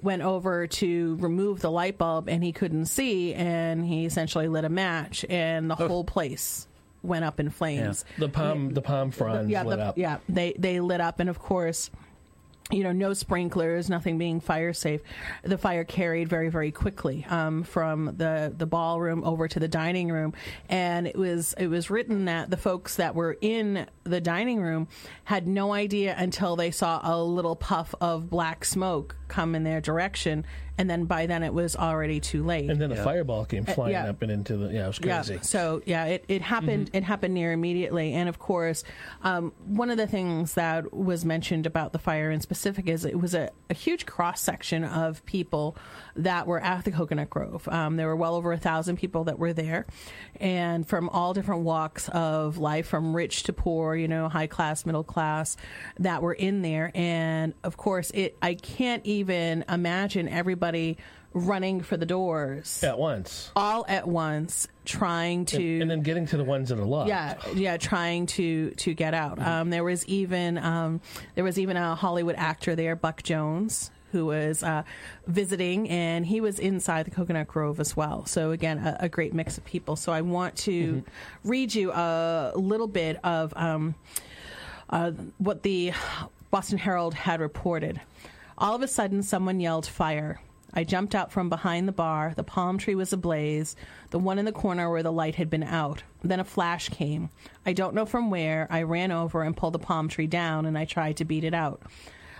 [0.00, 4.64] went over to remove the light bulb, and he couldn't see, and he essentially lit
[4.64, 6.68] a match, and the whole place
[7.02, 8.04] went up in flames.
[8.18, 9.98] The palm, the palm fronds Yeah, lit the- up.
[9.98, 11.90] yeah, they they lit up, and of course.
[12.70, 15.00] You know, no sprinklers, nothing being fire safe.
[15.44, 20.10] The fire carried very, very quickly um, from the, the ballroom over to the dining
[20.10, 20.34] room,
[20.68, 24.88] and it was it was written that the folks that were in the dining room
[25.24, 29.80] had no idea until they saw a little puff of black smoke come in their
[29.80, 30.44] direction,
[30.78, 32.68] and then by then it was already too late.
[32.70, 33.04] And then a Yeah.
[33.04, 34.10] fireball came flying Uh, yeah.
[34.10, 34.72] up and into the.
[34.72, 35.34] Yeah, it was crazy.
[35.34, 35.40] Yeah.
[35.40, 36.90] So yeah, it, it happened.
[36.92, 38.84] It happened near immediately, and of course,
[39.22, 43.20] um, one of the things that was mentioned about the fire in specific is it
[43.20, 45.76] was a, a huge cross section of people
[46.16, 47.68] that were at the Coconut Grove.
[47.68, 49.86] Um, there were well over a thousand people that were there,
[50.40, 54.86] and from all different walks of life, from rich to poor, you know, high class,
[54.86, 55.56] middle class,
[55.98, 56.90] that were in there.
[56.94, 60.98] And of course, it I can't even imagine everybody
[61.32, 63.50] running for the doors At once.
[63.54, 67.10] all at once trying to And then getting to the ones that are locked.
[67.10, 71.02] yeah yeah trying to to get out um, there was even um,
[71.34, 74.82] there was even a hollywood actor there buck jones who was uh,
[75.26, 79.34] visiting and he was inside the coconut grove as well so again a, a great
[79.34, 81.02] mix of people so i want to
[81.44, 83.94] read you a little bit of um,
[84.90, 85.92] uh, what the
[86.50, 88.00] Boston Herald had reported.
[88.58, 90.40] All of a sudden, someone yelled fire.
[90.72, 92.32] I jumped out from behind the bar.
[92.34, 93.76] The palm tree was ablaze,
[94.10, 96.02] the one in the corner where the light had been out.
[96.22, 97.30] Then a flash came.
[97.64, 98.66] I don't know from where.
[98.70, 101.54] I ran over and pulled the palm tree down, and I tried to beat it
[101.54, 101.82] out.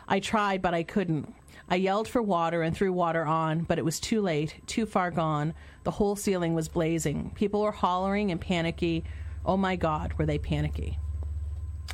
[0.08, 1.34] I tried, but I couldn't.
[1.68, 5.10] I yelled for water and threw water on, but it was too late, too far
[5.10, 5.54] gone.
[5.82, 7.32] The whole ceiling was blazing.
[7.34, 9.04] People were hollering and panicky.
[9.44, 10.98] Oh my God, were they panicky?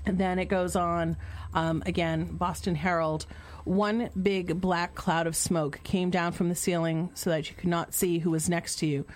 [0.04, 1.16] And then it goes on
[1.54, 3.26] um, again, Boston Herald.
[3.64, 7.68] One big black cloud of smoke came down from the ceiling so that you could
[7.68, 9.06] not see who was next to you.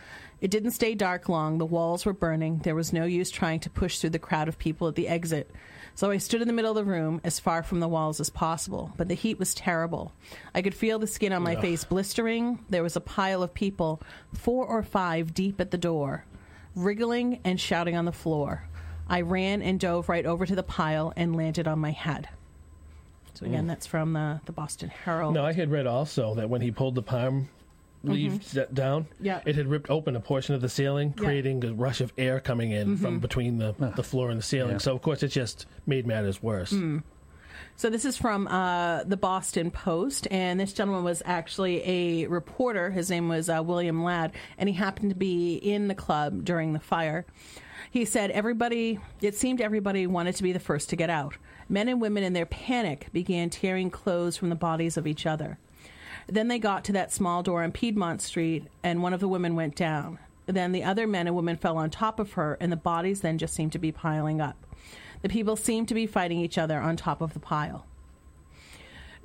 [0.40, 1.58] It didn't stay dark long.
[1.58, 2.58] The walls were burning.
[2.58, 5.50] There was no use trying to push through the crowd of people at the exit.
[5.96, 8.28] So I stood in the middle of the room, as far from the walls as
[8.28, 8.92] possible.
[8.98, 10.12] But the heat was terrible.
[10.54, 12.58] I could feel the skin on my face blistering.
[12.68, 14.02] There was a pile of people,
[14.34, 16.26] four or five deep at the door,
[16.74, 18.68] wriggling and shouting on the floor.
[19.08, 22.28] I ran and dove right over to the pile and landed on my head.
[23.32, 23.68] So again, mm.
[23.68, 25.32] that's from the, the Boston Herald.
[25.32, 27.48] No, I had read also that when he pulled the palm
[28.12, 29.24] leaves that down, Mm-hmm.
[29.26, 29.40] Yeah.
[29.44, 31.24] it had ripped open a portion of the ceiling, Yeah.
[31.24, 33.02] creating a rush of air coming in Mm-hmm.
[33.04, 34.72] from between the, the floor and the ceiling.
[34.72, 34.78] Yeah.
[34.78, 36.72] So, of course, it just made matters worse.
[36.72, 37.02] Mm.
[37.78, 42.90] So this is from uh, the Boston Post, and this gentleman was actually a reporter.
[42.90, 46.72] His name was uh, William Ladd, and he happened to be in the club during
[46.72, 47.26] the fire.
[47.90, 51.36] He said everybody, it seemed everybody wanted to be the first to get out.
[51.68, 55.58] Men and women in their panic began tearing clothes from the bodies of each other.
[56.26, 59.54] Then they got to that small door on Piedmont Street, and one of the women
[59.54, 60.18] went down.
[60.46, 63.38] Then the other men and women fell on top of her, and the bodies then
[63.38, 64.56] just seemed to be piling up.
[65.22, 67.86] The people seemed to be fighting each other on top of the pile.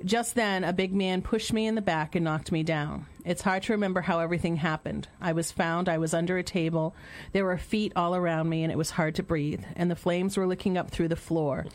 [0.04, 3.06] Just then, a big man pushed me in the back and knocked me down.
[3.24, 5.08] It's hard to remember how everything happened.
[5.20, 6.95] I was found, I was under a table.
[7.34, 10.38] There were feet all around me, and it was hard to breathe, and the flames
[10.38, 11.68] were licking up through the floor.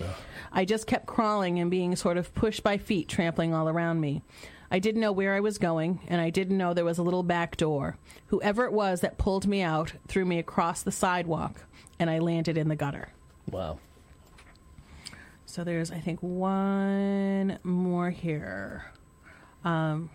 [0.50, 4.22] I just kept crawling and being sort of pushed by feet trampling all around me.
[4.70, 7.22] I didn't know where I was going, and I didn't know there was a little
[7.22, 7.96] back door.
[8.26, 11.64] Whoever it was that pulled me out threw me across the sidewalk,
[11.98, 13.08] and I landed in the gutter.
[13.50, 13.78] Wow.
[15.46, 18.90] So there's, I think, one more here.
[19.64, 20.10] Um,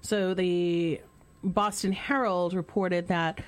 [0.00, 1.00] so the
[1.42, 3.40] Boston Herald reported that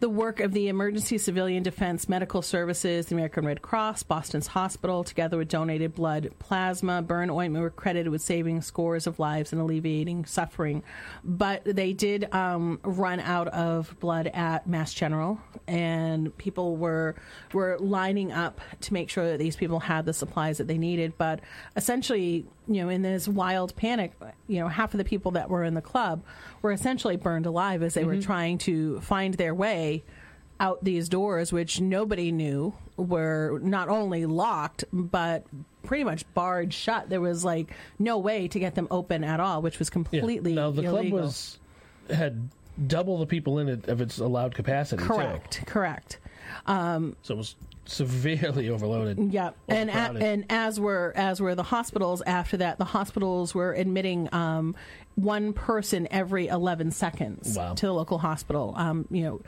[0.00, 5.04] the work of the Emergency Civilian Defense Medical Services, the American Red Cross, Boston's hospital,
[5.04, 9.60] together with donated blood, plasma, burn ointment, were credited with saving scores of lives and
[9.60, 10.82] alleviating suffering.
[11.22, 15.38] But they did um, run out of blood at Mass General,
[15.68, 17.14] and people were
[17.52, 21.12] were lining up to make sure that these people had the supplies that they needed.
[21.18, 21.40] But
[21.76, 24.12] essentially, you know, in this wild panic,
[24.46, 26.22] you know, half of the people that were in the club
[26.62, 30.02] were essentially burned alive as they were trying to find their way
[30.58, 35.44] out these doors, which nobody knew were not only locked, but
[35.82, 37.08] pretty much barred shut.
[37.08, 39.92] There was like no way to get them open at all, which was Yeah.
[39.94, 41.18] completely Now, the illegal.
[41.18, 41.58] club was
[42.10, 42.50] had
[42.86, 45.08] double the people in it of its allowed capacity, too.
[45.08, 46.18] correct, correct.
[46.66, 47.54] So it was
[47.86, 49.32] severely overloaded.
[49.32, 52.22] Yeah, and a, and as were as were the hospitals.
[52.26, 54.74] After that, the hospitals were admitting um,
[55.22, 57.74] one person every eleven seconds Wow.
[57.74, 58.74] to the local hospital.
[58.76, 59.40] Um, you know,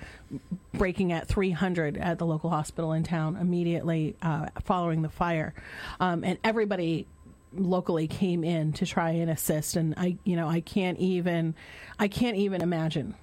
[0.74, 5.54] breaking at three hundred at the local hospital in town immediately uh, following the fire,
[6.00, 7.06] um, and everybody
[7.54, 9.76] locally came in to try and assist.
[9.76, 11.54] And I, you know, I can't even,
[11.98, 13.14] I can't even imagine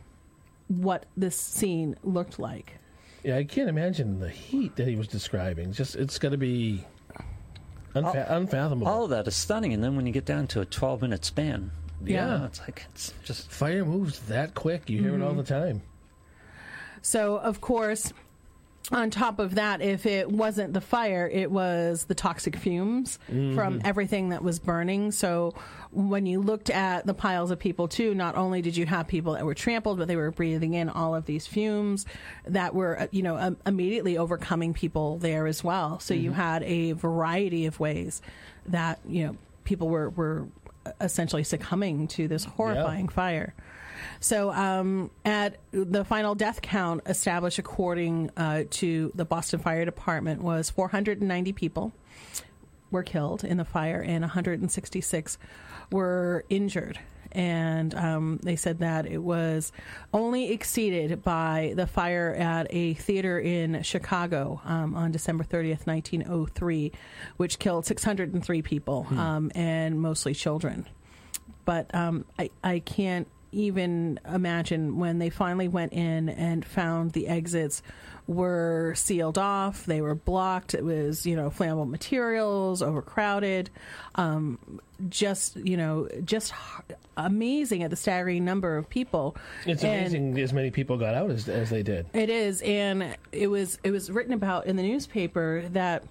[0.68, 2.76] what this scene looked like.
[3.24, 5.74] Yeah, I can't imagine the heat that he was describing.
[5.74, 6.86] Just it's got to be
[7.95, 8.88] unfa- unfathomable.
[8.88, 11.26] All of that is stunning, and then when you get down to a 12 minute
[11.26, 11.72] span,
[12.06, 12.39] Yeah.
[12.39, 14.89] you it's like it's just Fire moves that quick.
[14.89, 15.82] You hear it all the time.
[17.02, 18.12] So, of course,
[18.91, 23.82] on top of that, if it wasn't the fire, it was the toxic fumes from
[23.84, 25.12] everything that was burning.
[25.12, 25.54] So,
[25.91, 29.34] when you looked at the piles of people, too, not only did you have people
[29.34, 32.06] that were trampled, but they were breathing in all of these fumes
[32.47, 36.00] that were, uh, you know, um, immediately overcoming people there as well.
[36.00, 38.22] So, you had a variety of ways
[38.68, 40.47] that, you know, people were, were
[41.00, 43.54] essentially succumbing to this horrifying fire.
[44.20, 50.42] So, um, at the final death count established according uh, to the Boston Fire Department
[50.42, 51.94] was 490 people
[52.92, 55.38] were killed in the fire and 166
[55.92, 57.00] were injured.
[57.32, 59.72] And um, they said that it was
[60.14, 66.92] only exceeded by the fire at a theater in Chicago um, on December 30th, 1903,
[67.38, 70.88] which killed 603 people um, and mostly children.
[71.66, 77.28] But um, I, I can't even imagine when they finally went in and found the
[77.28, 77.82] exits
[78.30, 79.86] were sealed off.
[79.88, 80.76] They were blocked.
[80.76, 83.72] It was you know flammable materials overcrowded.
[84.16, 84.60] Um,
[85.10, 86.54] just you know just
[87.18, 89.36] amazing at the staggering number of people.
[89.66, 92.06] It's And- amazing as many people got out as, as they did.
[92.14, 96.04] it is, and it was it was written about in the newspaper that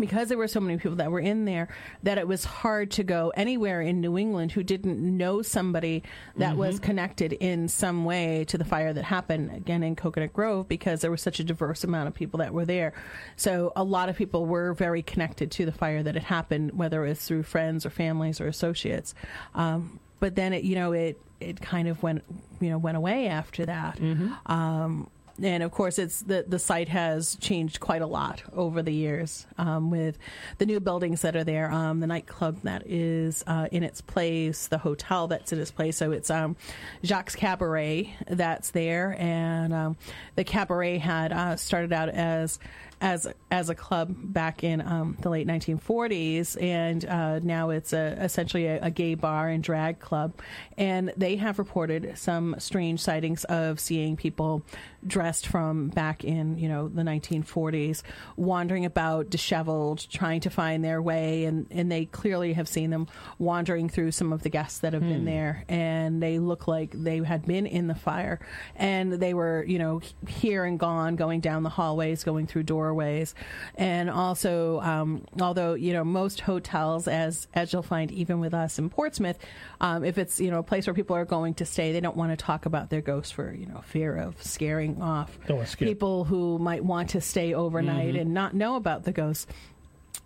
[0.00, 1.68] because there were so many people that were in there
[2.02, 6.02] that it was hard to go anywhere in New England who didn't know somebody
[6.36, 10.68] that was connected in some way to the fire that happened again in Coconut Grove
[10.68, 12.92] because there was such a diverse amount of people that were there.
[13.36, 17.04] So a lot of people were very connected to the fire that had happened, whether
[17.04, 19.14] it was through friends or families or associates.
[19.54, 22.24] Um, but then it, you know, it it kind of went,
[22.60, 24.00] you know, went away after that.
[24.46, 25.08] Um,
[25.42, 29.46] and of course, it's the the site has changed quite a lot over the years
[29.56, 30.18] um, with
[30.58, 34.66] the new buildings that are there, um, the nightclub that is uh, in its place,
[34.66, 35.96] the hotel that's in its place.
[35.96, 36.56] So it's um,
[37.04, 39.96] Jacques Cabaret that's there, and um,
[40.34, 42.58] the cabaret had uh, started out as
[43.00, 48.16] as as a club back in um, the late 1940s, and uh, now it's a,
[48.22, 50.34] essentially a, a gay bar and drag club.
[50.76, 54.62] And they have reported some strange sightings of seeing people
[55.06, 58.02] dressed from back in you know the 1940s,
[58.36, 63.06] wandering about disheveled, trying to find their way, and and they clearly have seen them
[63.38, 67.18] wandering through some of the guests that have been there, and they look like they
[67.18, 68.40] had been in the fire,
[68.76, 73.34] and they were you know here and gone, going down the hallways, going through doorways,
[73.76, 78.78] and also um, although you know most hotels, as as you'll find even with us
[78.78, 79.38] in Portsmouth,
[79.80, 82.16] um, if it's you know a place where people are going to stay, they don't
[82.16, 85.68] want to talk about their ghosts for you know fear of scaring off Don't wanna
[85.68, 89.46] scare- people who might want to stay overnight and not know about the ghosts.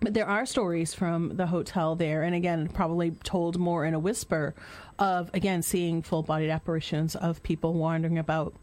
[0.00, 4.00] But there are stories from the hotel there, and again, probably told more in a
[4.00, 4.54] whisper
[4.98, 8.54] of again seeing full bodied apparitions of people wandering about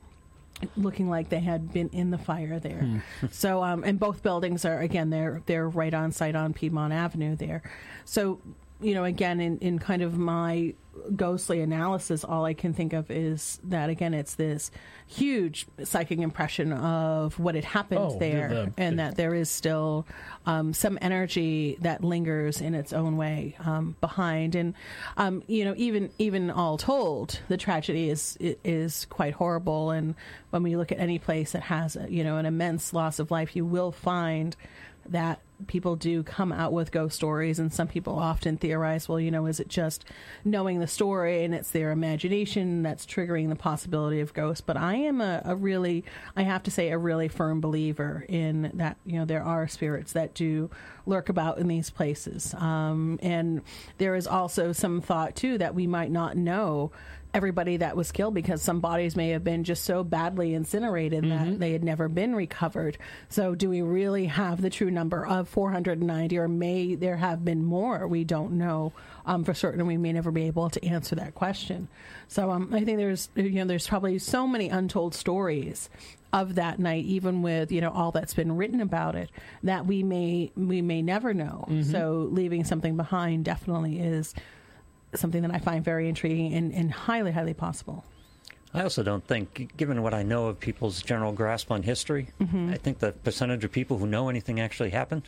[0.75, 3.03] looking like they had been in the fire there.
[3.31, 7.35] so, um, and both buildings are again they're they're right on site on Piedmont Avenue
[7.35, 7.61] there.
[8.05, 8.41] So,
[8.81, 10.73] you know, again in in kind of my
[11.15, 14.69] ghostly analysis, all I can think of is that again it's this
[15.07, 19.49] huge psychic impression of what had happened Oh, there, the- and the- that there is
[19.49, 20.05] still
[20.45, 24.55] um, some energy that lingers in its own way um, behind.
[24.55, 24.73] And
[25.17, 29.91] um, you know, even even all told, the tragedy is is quite horrible.
[29.91, 30.15] And
[30.49, 33.55] when we look at any place that has you know an immense loss of life,
[33.55, 34.55] you will find
[35.07, 39.31] that people do come out with ghost stories and some people often theorize well you
[39.31, 40.05] know is it just
[40.45, 44.61] knowing the story and it's their imagination that's triggering the possibility of ghosts?
[44.61, 46.03] But i am a, a really
[46.35, 50.13] i have to say a really firm believer in that you know there are spirits
[50.13, 50.69] that do
[51.09, 52.53] lurk about in these places.
[52.53, 53.61] Um, and
[53.97, 56.91] there is also some thought too that we might not know
[57.33, 61.59] everybody that was killed because some bodies may have been just so badly incinerated that
[61.59, 62.97] they had never been recovered.
[63.29, 67.63] So, do we really have the true number of 490, or may there have been
[67.63, 68.07] more?
[68.07, 68.93] We don't know
[69.25, 69.85] um, for certain.
[69.85, 71.87] We may never be able to answer that question.
[72.27, 75.89] So, um, I think there's you know there's probably so many untold stories
[76.31, 79.29] of that night, even with you know all that's been written about it,
[79.63, 81.67] that we may we may never know.
[81.83, 84.33] So leaving something behind definitely is
[85.15, 88.03] something that I find very intriguing and, and highly highly possible.
[88.73, 92.69] I also don't think, given what I know of people's general grasp on history, Mm-hmm.
[92.71, 95.23] I think the percentage of people who know anything actually happened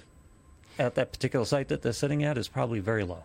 [0.78, 3.24] at that particular site that they're sitting at is probably very low.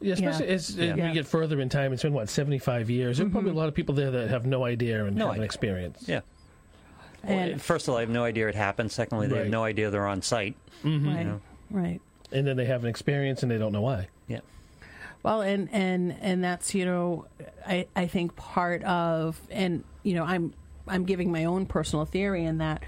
[0.00, 0.52] Yeah, especially Yeah.
[0.54, 1.08] as, as Yeah.
[1.08, 1.92] we get further in time.
[1.92, 3.18] It's been what seventy five years.
[3.18, 5.44] There's probably a lot of people there that have no idea and No haven't idea.
[5.46, 6.08] experienced.
[6.08, 6.20] Yeah.
[7.22, 8.90] And First of all, I have no idea it happened.
[8.92, 10.54] Secondly, they have no idea they're on site.
[10.84, 11.40] right, know.
[11.70, 12.00] right.
[12.32, 14.08] and then they have an experience and they don't know why.
[14.26, 14.40] Yeah.
[15.22, 17.26] Well, and and and that's you know,
[17.66, 20.54] I I think part of and you know I'm
[20.86, 22.82] I'm giving my own personal theory in that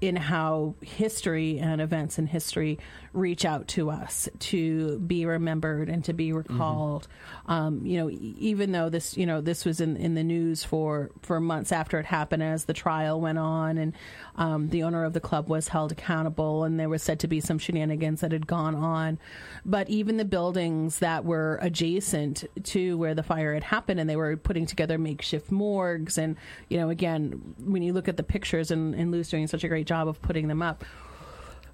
[0.00, 2.78] in how history and events in history
[3.12, 7.06] reach out to us to be remembered and to be recalled.
[7.46, 11.10] Um, you know, even though this you know this was in in the news for
[11.20, 13.92] for months after it happened as the trial went on and
[14.36, 17.40] um, the owner of the club was held accountable and there was said to be
[17.40, 19.18] some shenanigans that had gone on.
[19.64, 24.16] But even the buildings that were adjacent to where the fire had happened and they
[24.16, 26.36] were putting together makeshift morgues and
[26.68, 29.68] you know again when you look at the pictures and, and Lou's doing such a
[29.68, 30.84] great job of putting them up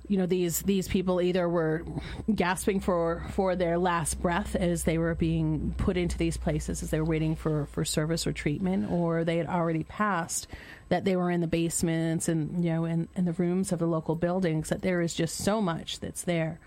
[0.09, 1.85] you know these these people either were
[2.35, 6.91] gasping for for their last breath as they were being put into these places as
[6.91, 10.47] they were waiting for for service or treatment or they had already passed
[10.89, 13.87] that they were in the basements and you know in, in the rooms of the
[13.87, 16.59] local buildings that there is just so much that's there.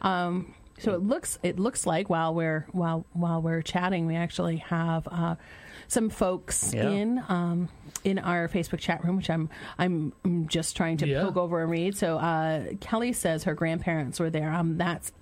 [0.00, 4.58] Um, so it looks it looks like while we're while while we're chatting we actually
[4.58, 5.36] have uh,
[5.88, 6.88] some folks Yeah.
[6.90, 7.68] in um,
[8.04, 10.12] in our Facebook chat room, which I'm I'm,
[10.48, 11.22] just trying to Yeah.
[11.22, 11.96] poke over and read.
[11.96, 14.52] So uh, Kelly says her grandparents were there.
[14.52, 15.12] Um, that's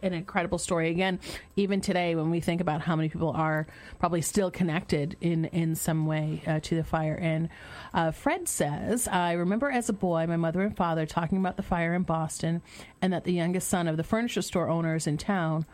[0.00, 0.90] an incredible story.
[0.90, 1.18] Again,
[1.56, 3.66] even today, when we think about how many people are
[3.98, 7.48] probably still connected in in some way uh, to the fire, and
[7.92, 11.62] uh, Fred says, I remember as a boy, my mother and father talking about the
[11.64, 12.62] fire in Boston,
[13.02, 15.66] and that the youngest son of the furniture store owners in town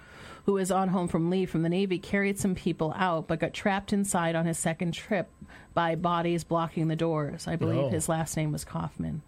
[0.49, 3.53] who was on home from leave from the Navy, carried some people out, but got
[3.53, 5.29] trapped inside on his second trip
[5.75, 7.47] by bodies blocking the doors.
[7.47, 7.89] I believe Oh.
[7.91, 9.21] his last name was Kaufman.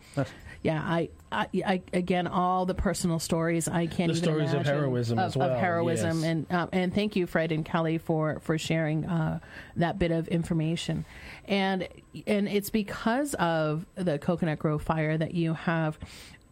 [0.63, 4.65] yeah, I, I, I, again, all the personal stories I can't The even stories of
[4.65, 6.25] heroism of, as well, Of heroism, yes.
[6.27, 9.41] and um, and thank you, Fred and Kelly, for for sharing uh,
[9.77, 11.05] that bit of information.
[11.45, 11.87] And
[12.27, 15.99] and it's because of the Coconut Grove fire that you have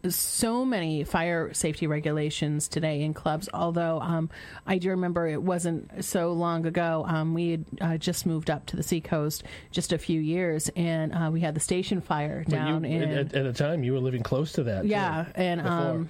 [0.07, 3.49] so many fire safety regulations today in clubs.
[3.53, 4.29] Although um,
[4.65, 7.05] I do remember it wasn't so long ago.
[7.07, 11.13] Um, we had uh, just moved up to the seacoast just a few years, and
[11.13, 13.99] uh, we had the station fire down you, in at, at the time, you were
[13.99, 14.83] living close to that.
[14.83, 15.77] too, yeah, and before.
[15.77, 16.09] um,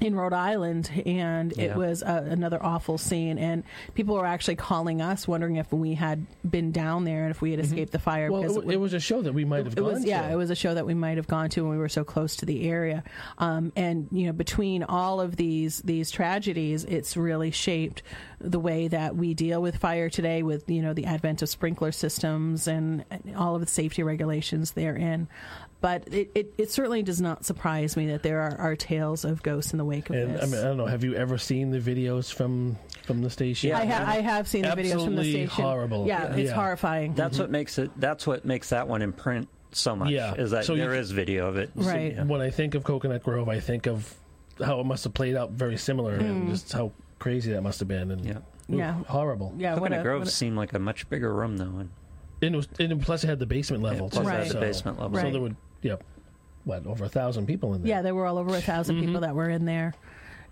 [0.00, 1.76] in Rhode Island, and it Yeah.
[1.76, 3.38] was uh, another awful scene.
[3.38, 3.62] And
[3.94, 7.52] people were actually calling us, wondering if we had been down there and if we
[7.52, 8.24] had escaped the fire.
[8.24, 8.32] Mm-hmm.
[8.32, 10.08] well, because it, it was a show that we might have it gone was to.
[10.08, 12.02] yeah it was a show that we might have gone to when we were so
[12.04, 13.02] close to the area
[13.38, 18.02] um, and you know between all of these these tragedies it's really shaped
[18.40, 21.92] the way that we deal with fire today with you know the advent of sprinkler
[21.92, 23.04] systems and
[23.36, 25.28] all of the safety regulations therein
[25.84, 29.42] but it, it, it certainly does not surprise me that there are, are tales of
[29.42, 30.86] ghosts in the wake of And this I mean, I don't know.
[30.86, 33.68] Have you ever seen the videos from from the station?
[33.68, 33.80] Yeah.
[33.80, 35.62] I, ha- I have seen the videos from the Absolutely station.
[35.64, 36.06] horrible.
[36.06, 36.54] Yeah, it's Yeah.
[36.54, 37.12] horrifying.
[37.12, 37.90] That's what makes it.
[38.00, 40.08] That's what makes that one imprint so much.
[40.08, 40.32] Yeah.
[40.36, 41.68] Is that So there c- is video of it.
[41.78, 42.14] So, Right.
[42.14, 42.24] yeah.
[42.24, 44.14] When I think of Coconut Grove, I think of
[44.64, 46.20] how it must have played out very similar Mm.
[46.30, 48.10] and just how crazy that must have been.
[48.10, 48.38] And Yeah.
[48.72, 48.92] ooh, Yeah.
[49.06, 49.52] horrible.
[49.58, 51.90] yeah, what Coconut a, Grove a- seemed like a much bigger room though, and
[52.42, 54.28] And, it was, and plus, it had the basement level plus too.
[54.28, 54.46] it had Right.
[54.48, 55.16] the So, basement level.
[55.16, 55.26] Right.
[55.26, 55.96] so there would, yeah,
[56.64, 57.88] what over a thousand people in there.
[57.90, 59.06] Yeah, there were all over a 1000 Mm-hmm.
[59.06, 59.94] people that were in there,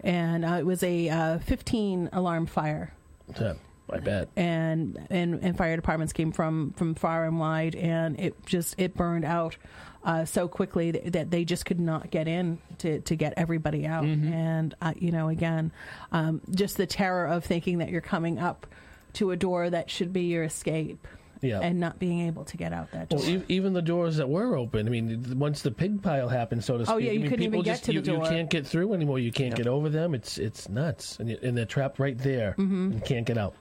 [0.00, 2.92] and uh, it was a uh, 15 alarm fire,
[3.40, 3.54] Yeah,
[3.90, 4.28] I bet.
[4.36, 8.94] and, and and fire departments came from from far and wide, and it just it
[8.94, 9.56] burned out
[10.04, 13.86] uh, so quickly that, that they just could not get in to to get everybody
[13.86, 14.32] out, Mm-hmm.
[14.32, 15.72] and uh, you know again,
[16.12, 18.66] um, just the terror of thinking that you're coming up
[19.14, 21.06] to a door that should be your escape.
[21.42, 21.60] Yeah.
[21.60, 23.18] And not being able to get out that door.
[23.18, 24.86] Well, e- even the doors that were open.
[24.86, 26.94] I mean, once the pig pile happened, so to speak.
[26.94, 28.24] Oh, yeah, I you mean, couldn't people even get just, to the door.
[28.24, 29.18] You can't get through anymore.
[29.18, 29.56] You can't Yep.
[29.58, 30.14] get over them.
[30.14, 32.92] It's it's nuts, and, you, and they're trapped right there Mm-hmm.
[32.92, 33.54] and can't get out.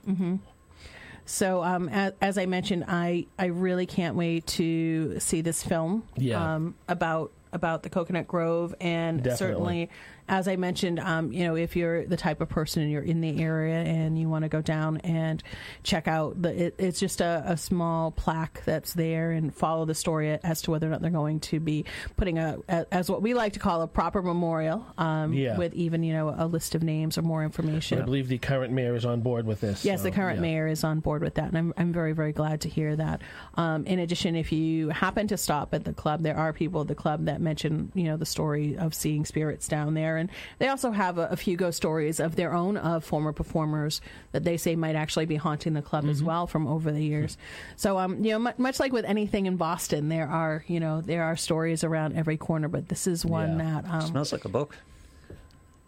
[1.24, 6.02] So, um, as, as I mentioned, I, I really can't wait to see this film
[6.16, 6.54] Yeah.
[6.54, 9.36] um, about about the Coconut Grove, and Definitely.
[9.36, 9.90] certainly,
[10.32, 13.20] as I mentioned, um, you know, if you're the type of person and you're in
[13.20, 15.42] the area and you want to go down and
[15.82, 19.94] check out the, it, it's just a, a small plaque that's there and follow the
[19.94, 21.84] story as to whether or not they're going to be
[22.16, 25.58] putting a, a as what we like to call a proper memorial, um, Yeah.
[25.58, 28.00] with even you know a list of names or more information.
[28.00, 29.84] I believe the current mayor is on board with this.
[29.84, 30.42] Yes, so, the current yeah.
[30.42, 33.20] mayor is on board with that, and I'm, I'm very, very glad to hear that.
[33.56, 36.88] Um, in addition, if you happen to stop at the club, there are people at
[36.88, 40.68] the club that mention, you know, the story of seeing spirits down there, and they
[40.68, 44.00] also have a, a few ghost stories of their own of former performers
[44.32, 46.10] that they say might actually be haunting the club Mm-hmm.
[46.10, 47.36] as well from over the years.
[47.76, 51.00] So, um, you know, mu- much like with anything in Boston, there are, you know,
[51.00, 53.82] there are stories around every corner, but this is one Yeah.
[53.82, 53.90] that.
[53.92, 54.76] Um, Smells like a book.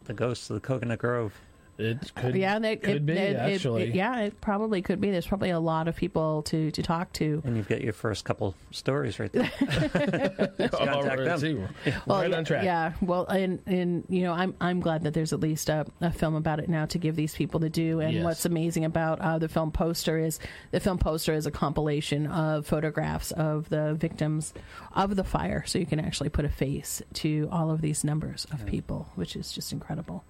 [0.04, 1.32] The Ghosts of the Coconut Grove.
[1.76, 3.82] It could, yeah, they, could it, be it- it- actually.
[3.84, 5.10] it- yeah, it probably could be.
[5.10, 7.42] There's probably a lot of people to, to talk to.
[7.44, 9.50] And you've got your first couple stories right there.
[10.70, 11.68] Contact them.
[12.06, 12.64] Well, right yeah, on track.
[12.64, 16.10] Yeah, well, and and you know, I'm I'm glad that there's at least a, a
[16.12, 18.00] film about it now to give these people to do.
[18.00, 18.24] And Yes.
[18.24, 20.38] what's amazing about uh, the film poster is
[20.70, 24.54] the film poster is a compilation of photographs of the victims
[24.92, 28.46] of the fire, so you can actually put a face to all of these numbers
[28.52, 30.24] of people, which is just incredible.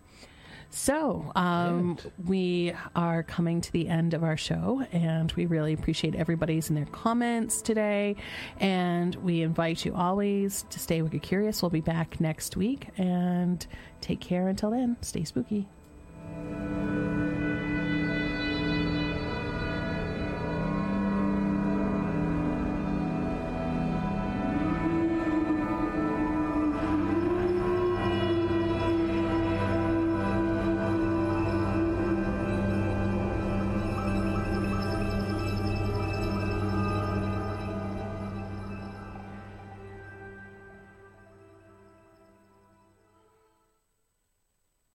[0.76, 6.16] So, um, we are coming to the end of our show, and we really appreciate
[6.16, 8.16] everybody's and their comments today.
[8.58, 11.62] And we invite you always to stay wicked curious.
[11.62, 13.64] We'll be back next week, and
[14.00, 14.96] take care until then.
[15.00, 15.68] Stay spooky.